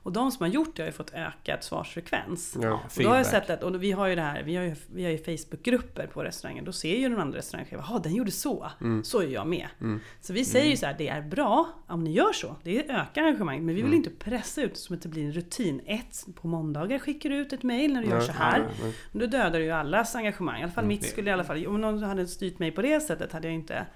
[0.00, 0.06] Mm.
[0.06, 2.56] Och de som har gjort det har ju fått ökad svarsfrekvens.
[2.62, 2.72] Ja.
[2.96, 4.74] Och då har jag sett att, och vi har ju det här, vi har ju,
[4.94, 6.64] vi har ju Facebookgrupper på restaurangen.
[6.64, 8.70] Då ser ju de andra restaurangcheferna, jaha den gjorde så.
[8.80, 9.04] Mm.
[9.04, 9.66] Så är jag med.
[10.20, 12.56] Så vi säger ju så här, det är bra om ni gör så.
[12.62, 13.62] Det ökar engagemanget.
[13.64, 15.80] Men vi vill inte pressa ut som att det blir en rutin.
[15.86, 18.58] Ett, på måndagar skickar du ut ett mail när du gör Nej, så här.
[18.58, 18.94] nej, nej.
[19.12, 20.60] Då dödar du ju allas engagemang.
[20.60, 22.82] I alla fall mitt det- skulle i alla fall, om någon hade styrt mig på
[22.82, 23.86] det sättet hade jag inte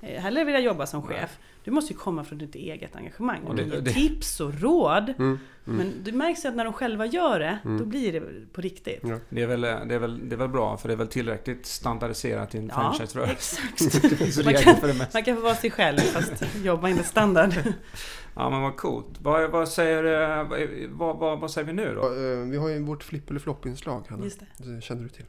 [0.00, 1.38] eh, heller velat jobba som chef.
[1.64, 3.40] Du måste ju komma från ditt eget engagemang.
[3.42, 5.14] Och Och det- tips och råd.
[5.18, 5.38] Mm.
[5.64, 9.00] Men det märks ju att när de själva gör det, då blir det på riktigt.
[9.02, 9.18] Ja.
[9.28, 11.66] Det är, väl, det, är väl, det är väl bra, för det är väl tillräckligt
[11.66, 13.60] standardiserat i en Ja, franchiserörelse.
[13.74, 14.02] exakt.
[14.10, 14.74] Det finns Man kan,
[15.12, 16.32] man kan få vara sig själv fast
[16.64, 17.54] jobba enligt standard.
[18.34, 19.06] Ja, men vad coolt.
[19.22, 20.04] Vad, vad, säger,
[20.40, 20.46] eh,
[20.90, 22.02] vad, vad, vad säger vi nu då?
[22.06, 24.24] Eh, Vi har ju vårt flipp eller flopp-inslag, Hanna.
[24.24, 24.46] Just det.
[24.74, 25.24] Det känner du till.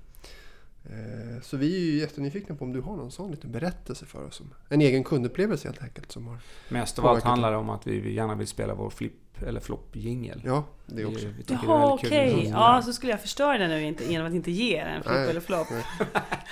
[0.85, 4.25] Eh, Så vi är ju jättenyfikna på om du har någon sån liten berättelse för
[4.25, 4.41] oss.
[4.69, 6.11] En egen kundupplevelse helt enkelt.
[6.11, 6.37] Som har...
[6.69, 10.41] Mest av allt handlar det om att vi gärna vill spela vår flipp eller flopp-jingel.
[10.45, 11.27] Ja, det också.
[11.27, 12.33] Vi, vi Jaha okej.
[12.33, 12.49] kul.
[12.49, 15.15] Ja, så skulle jag förstöra det nu inte, genom att inte ge er en flipp
[15.15, 15.29] Nej.
[15.29, 15.67] eller flopp.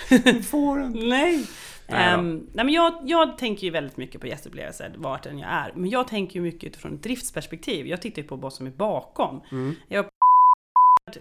[0.10, 0.92] Vi får den.
[1.10, 1.46] Nej.
[1.92, 2.14] Nej.
[2.14, 5.74] Ehm, nej men jag, jag tänker ju väldigt mycket på gästupplevelser, vart än jag är.
[5.76, 7.88] Men jag tänker ju mycket utifrån ett driftsperspektiv.
[7.88, 9.42] Jag tittar ju på vad som är bakom.
[9.52, 9.76] Mm.
[9.88, 10.06] Jag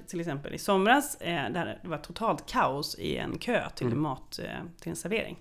[0.06, 4.00] till exempel i somras, eh, där det var totalt kaos i en kö till Mm.
[4.02, 5.38] mat, eh, till en servering.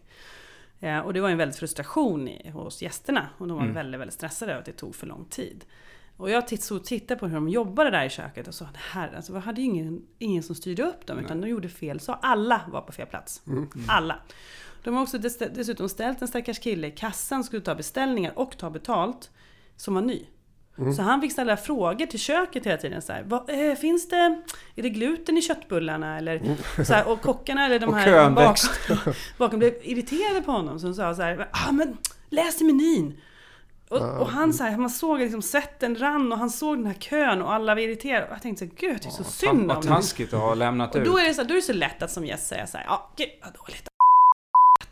[0.80, 3.28] Eh, och det var en väldigt frustration i, hos gästerna.
[3.38, 3.76] Och de var Mm.
[3.76, 5.66] väldigt, väldigt stressade över att det tog för lång tid.
[6.18, 8.80] Och jag titt, så tittade på hur de jobbade där i köket och sa det
[8.80, 12.00] här, alltså, vi hade ju ingen, ingen som styrde upp dem utan de gjorde fel.
[12.00, 13.42] Så alla var på fel plats.
[13.48, 13.70] Mm.
[13.88, 14.20] Alla.
[14.84, 18.58] De har också dess- dessutom ställt en stackars kille i kassan, skulle ta beställningar och
[18.58, 19.32] ta betalt,
[19.76, 20.26] som var ny.
[20.78, 20.94] Mm.
[20.94, 23.02] Så han fick ställa frågor till köket hela tiden.
[23.02, 24.42] Så här, vad, eh, finns det,
[24.76, 26.18] är det gluten i köttbullarna?
[26.18, 26.42] Eller,
[26.84, 28.00] så här, och kockarna eller de Mm.
[28.00, 28.58] Här bak,
[29.38, 30.80] bakom blev irriterade på honom.
[30.80, 31.98] Som sa så här, ah, men
[32.30, 33.18] läs i menyn!
[33.90, 36.86] Och, Ah, och han så här, man såg liksom svetten rann och han såg den
[36.86, 38.26] här kön och alla var irriterade.
[38.26, 39.88] Och jag tänkte så här, gud jag tycker så synd om Vad dem.
[39.88, 41.08] taskigt att ha lämnat Och ut.
[41.08, 42.86] då är, det så, då är det så lätt att som gäst säga så här,
[42.90, 43.88] ja, gud vad dåligt.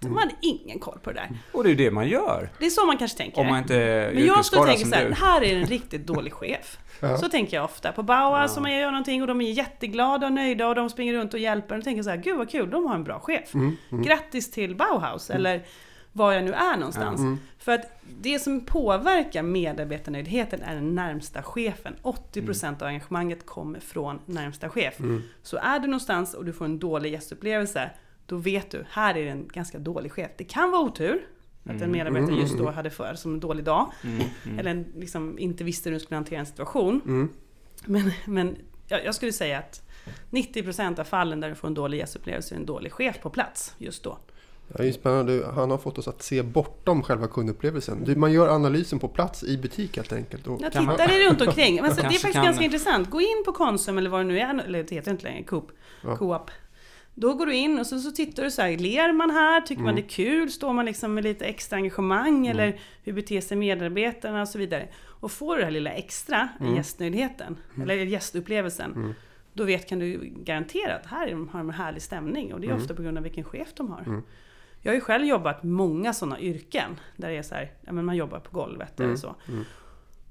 [0.06, 0.14] Mm.
[0.14, 1.30] Man hade ingen koll på det där.
[1.51, 2.49] Och det är ju det man gör.
[2.60, 3.41] Det är så man kanske tänker.
[3.41, 6.34] Om man inte är Men jag skulle tänka så här, här är en riktigt dålig
[6.34, 6.78] chef.
[6.99, 7.18] Ja.
[7.18, 7.91] Så tänker jag ofta.
[7.91, 8.56] På Bauhaus Ja.
[8.56, 11.39] som jag gör någonting och de är jätteglada och nöjda och de springer runt och
[11.39, 11.78] hjälper.
[11.78, 13.53] Och tänker så här, gud vad kul, de har en bra chef.
[13.53, 13.78] Mm.
[13.91, 14.03] Mm.
[14.03, 15.66] Grattis till Bauhaus, eller
[16.12, 17.20] var jag nu är någonstans.
[17.20, 17.39] Mm.
[17.60, 21.95] För att det som påverkar medarbetarnöjdheten är den närmsta chefen.
[22.03, 24.99] 80% av engagemanget kommer från närmsta chef.
[24.99, 25.24] Mm.
[25.43, 27.89] Så är du någonstans och du får en dålig gästupplevelse,
[28.26, 30.32] då vet du, här är det en ganska dålig chef.
[30.38, 31.28] Det kan vara otur,
[31.64, 33.92] att en medarbetare just då hade för som en dålig dag.
[34.04, 34.60] Mm, mm.
[34.60, 37.02] Eller en, liksom inte visste hur du skulle hantera en situation.
[37.06, 37.30] Mm.
[37.86, 38.58] Men, men
[38.88, 39.82] jag, jag skulle säga att
[40.32, 43.76] 90% av fallen där du får en dålig gästupplevelse är en dålig chef på plats
[43.78, 44.18] just då.
[44.68, 45.52] Ja, det är ju spännande.
[45.56, 48.04] Han har fått oss att se bortom själva kundupplevelsen.
[48.04, 50.48] Du, Man gör analysen på plats i butik helt enkelt.
[50.48, 51.76] Och, Jag Kan man- tittar dig runt omkring.
[51.82, 53.10] Men så, det är faktiskt kan- ganska intressant.
[53.10, 55.72] Gå in på Konsum eller vad det nu är, eller det heter inte längre, Coop.
[56.04, 56.18] Ja.
[56.18, 56.52] Coop.
[57.18, 59.61] Då går du in och så, så tittar du så här, ler man här?
[59.61, 59.95] Tycker man Mm.
[59.95, 60.51] det är kul?
[60.51, 62.47] Står man liksom med lite extra engagemang?
[62.47, 64.88] Eller hur beter sig medarbetarna och så vidare?
[65.07, 66.76] Och får du det här lilla extra i Mm.
[66.76, 69.13] gästnöjdheten, eller gästupplevelsen, Mm.
[69.53, 72.53] då vet, kan du garantera att här har de en härlig stämning.
[72.53, 72.82] Och det är Mm.
[72.82, 74.01] ofta på grund av vilken chef de har.
[74.01, 74.22] Mm.
[74.82, 78.05] Jag har ju själv jobbat många sådana yrken, där det är så här, ja, men
[78.05, 79.09] man jobbar på golvet Mm.
[79.09, 79.36] eller så.
[79.47, 79.63] Mm.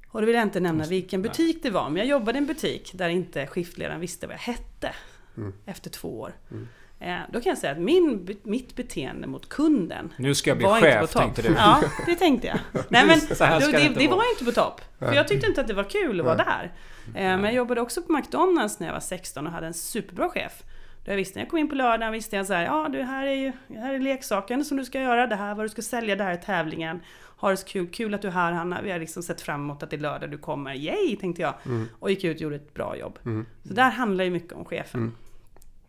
[0.08, 2.46] Och då vill jag inte nämna vilken butik det var, men jag jobbade i en
[2.46, 4.90] butik där inte skiftledaren visste vad jag hette
[5.36, 5.52] Mm.
[5.66, 6.32] efter två år.
[6.50, 6.68] Mm.
[7.00, 10.66] Eh, då kan jag säga att min, mitt beteende mot kunden Nu ska jag bli
[10.66, 11.22] var inte på chef, topp.
[11.22, 11.54] tänkte du.
[11.54, 12.58] Ja, det tänkte jag.
[12.88, 13.20] Nej, men
[13.60, 14.80] då, det, det var inte på topp.
[14.98, 16.72] För jag tyckte inte att det var kul att vara där.
[17.06, 20.28] Eh, men jag jobbade också på McDonalds när jag var 16 och hade en superbra
[20.28, 20.62] chef.
[21.04, 23.02] Då jag visste när jag kom in på lördagen visste jag så här, ja du
[23.02, 25.68] här är ju här är leksaken som du ska göra, det här är vad du
[25.68, 27.00] ska sälja, det här är tävlingen.
[27.36, 29.60] Ha det så kul, kul att du är här Hanna, vi har liksom sett fram
[29.60, 31.54] emot att det är lördag du kommer, yay tänkte jag.
[31.66, 31.88] Mm.
[31.98, 33.18] Och gick ut och gjorde ett bra jobb.
[33.24, 33.46] Mm.
[33.68, 35.00] Så där handlar ju mycket om chefen.
[35.00, 35.14] Mm.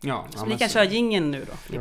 [0.06, 1.76] Ja, Så ja, vi kan så- köra jingeln nu då.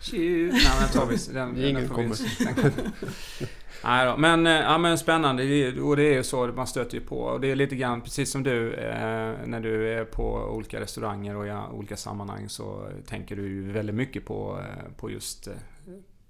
[0.00, 0.52] Tju.
[0.52, 1.56] Nej men tar vi den.
[1.56, 2.08] Jingeln den får vi-
[2.44, 2.62] kommer.
[2.62, 2.92] den-
[3.84, 5.42] Nej då, men, eh, ja, men spännande.
[5.82, 7.18] Och det är ju så, man stöter ju på.
[7.18, 11.36] Och det är lite grann precis som du, eh, när du är på olika restauranger
[11.36, 15.52] och i olika sammanhang så tänker du ju väldigt mycket på, eh, på just eh,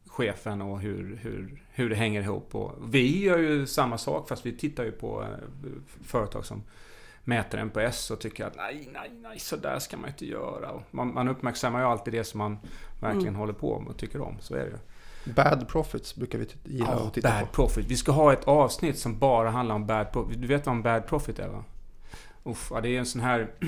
[0.06, 2.54] chefen och hur, hur, hur det hänger ihop.
[2.54, 5.28] Och vi gör ju samma sak fast vi tittar ju på eh,
[6.06, 6.62] företag som
[7.24, 10.70] mäter NPS och tycker att nej, nej, nej, så där ska man inte göra.
[10.70, 12.58] Och man, man uppmärksammar ju alltid det som man
[13.00, 13.34] verkligen Mm.
[13.40, 14.36] håller på med och tycker om.
[14.40, 14.78] Så är det ju.
[15.32, 17.46] Bad profits brukar vi gilla Ja, att titta bad på.
[17.52, 17.86] profit.
[17.86, 20.40] Vi ska ha ett avsnitt som bara handlar om bad profit.
[20.42, 21.64] Du vet vad en bad profit är va?
[22.44, 23.50] Uff, ja, det är en sån här...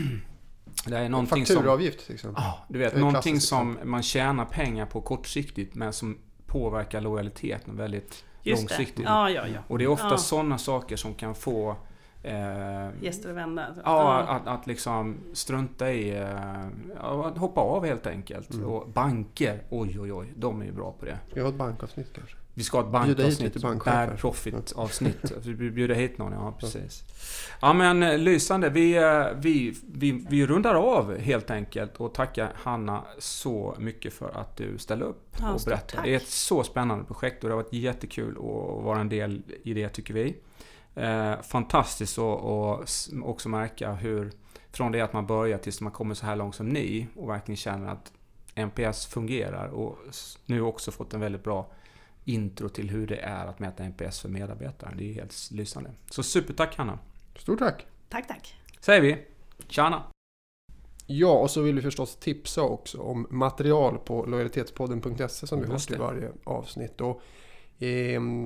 [0.87, 1.57] Det är någonting som...
[1.57, 2.43] Fakturaavgift till exempel.
[2.47, 2.97] Ja, du vet.
[2.97, 8.97] Någonting som man tjänar pengar på kortsiktigt men som påverkar lojaliteten väldigt Just långsiktigt.
[8.97, 9.03] det.
[9.03, 9.59] Ja, ja, ja.
[9.69, 10.17] Och det är ofta Ja.
[10.19, 11.77] sådana saker som kan få
[12.25, 13.75] Eh, Gäster och vänner.
[13.85, 16.19] Ja, att, att liksom strunta i...
[16.19, 16.67] Eh,
[17.01, 18.55] att hoppa av helt enkelt.
[18.55, 18.67] Mm.
[18.67, 21.19] Och banker, oj oj oj, de är ju bra på det.
[21.35, 22.37] Vi har ett bankavsnitt kanske.
[22.57, 23.85] Vi ska ha ett Bjuda bankavsnitt.
[23.85, 25.33] Bad profit avsnitt.
[25.45, 27.05] Vi bjuder hit någon, ja precis.
[27.61, 28.71] Ja men eh, lysande.
[28.71, 34.39] Vi, eh, vi, vi, vi rundar av helt enkelt och tackar Hanna så mycket för
[34.41, 36.03] att du ställde upp Ja, och berättade.
[36.03, 39.43] Det är ett så spännande projekt och det har varit jättekul att vara en del
[39.63, 40.37] i det tycker vi.
[40.95, 44.33] Eh, fantastiskt att också märka hur
[44.73, 47.57] från det att man börjar tills man kommer så här långt som ni och verkligen
[47.57, 48.13] känner att
[48.55, 49.99] NPS fungerar och
[50.47, 51.71] nu också fått en väldigt bra
[52.25, 54.95] intro till hur det är att mäta NPS för medarbetare.
[54.99, 55.91] Det är helt lysande.
[56.11, 56.99] Så supertack Hanna!
[57.37, 57.87] Stort tack!
[58.09, 58.55] Tack, tack.
[58.81, 59.27] Säger vi!
[59.69, 60.03] Tjana!
[61.07, 65.79] Ja, och så vill vi förstås tipsa också om material på lojalitetspodden.se som vi har
[65.79, 67.01] till varje avsnitt.
[67.01, 67.23] Och,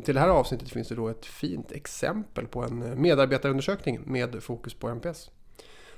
[0.04, 4.74] till det här avsnittet finns det då ett fint exempel på en medarbetarundersökning med fokus
[4.74, 5.30] på NPS.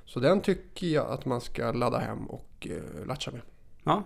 [0.05, 3.41] Så den tycker jag att man ska ladda hem och eh, latcha med.
[3.85, 4.05] Ja,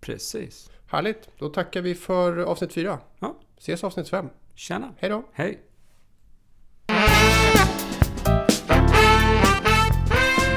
[0.00, 0.70] precis.
[0.86, 2.98] Härligt, då tackar vi för avsnitt 4.
[3.18, 3.36] Ja.
[3.58, 4.28] Ses avsnitt 5.
[4.54, 4.94] Tjena!
[4.98, 5.22] Hej då!
[5.32, 5.62] Hej!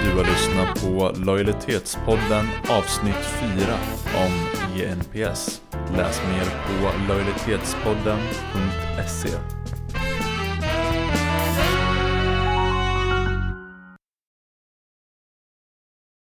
[0.04, 5.62] Du har lyssnat på Lojalitetspodden avsnitt 4 om INPS.
[5.98, 9.65] Läs mer på lojalitetspodden.se.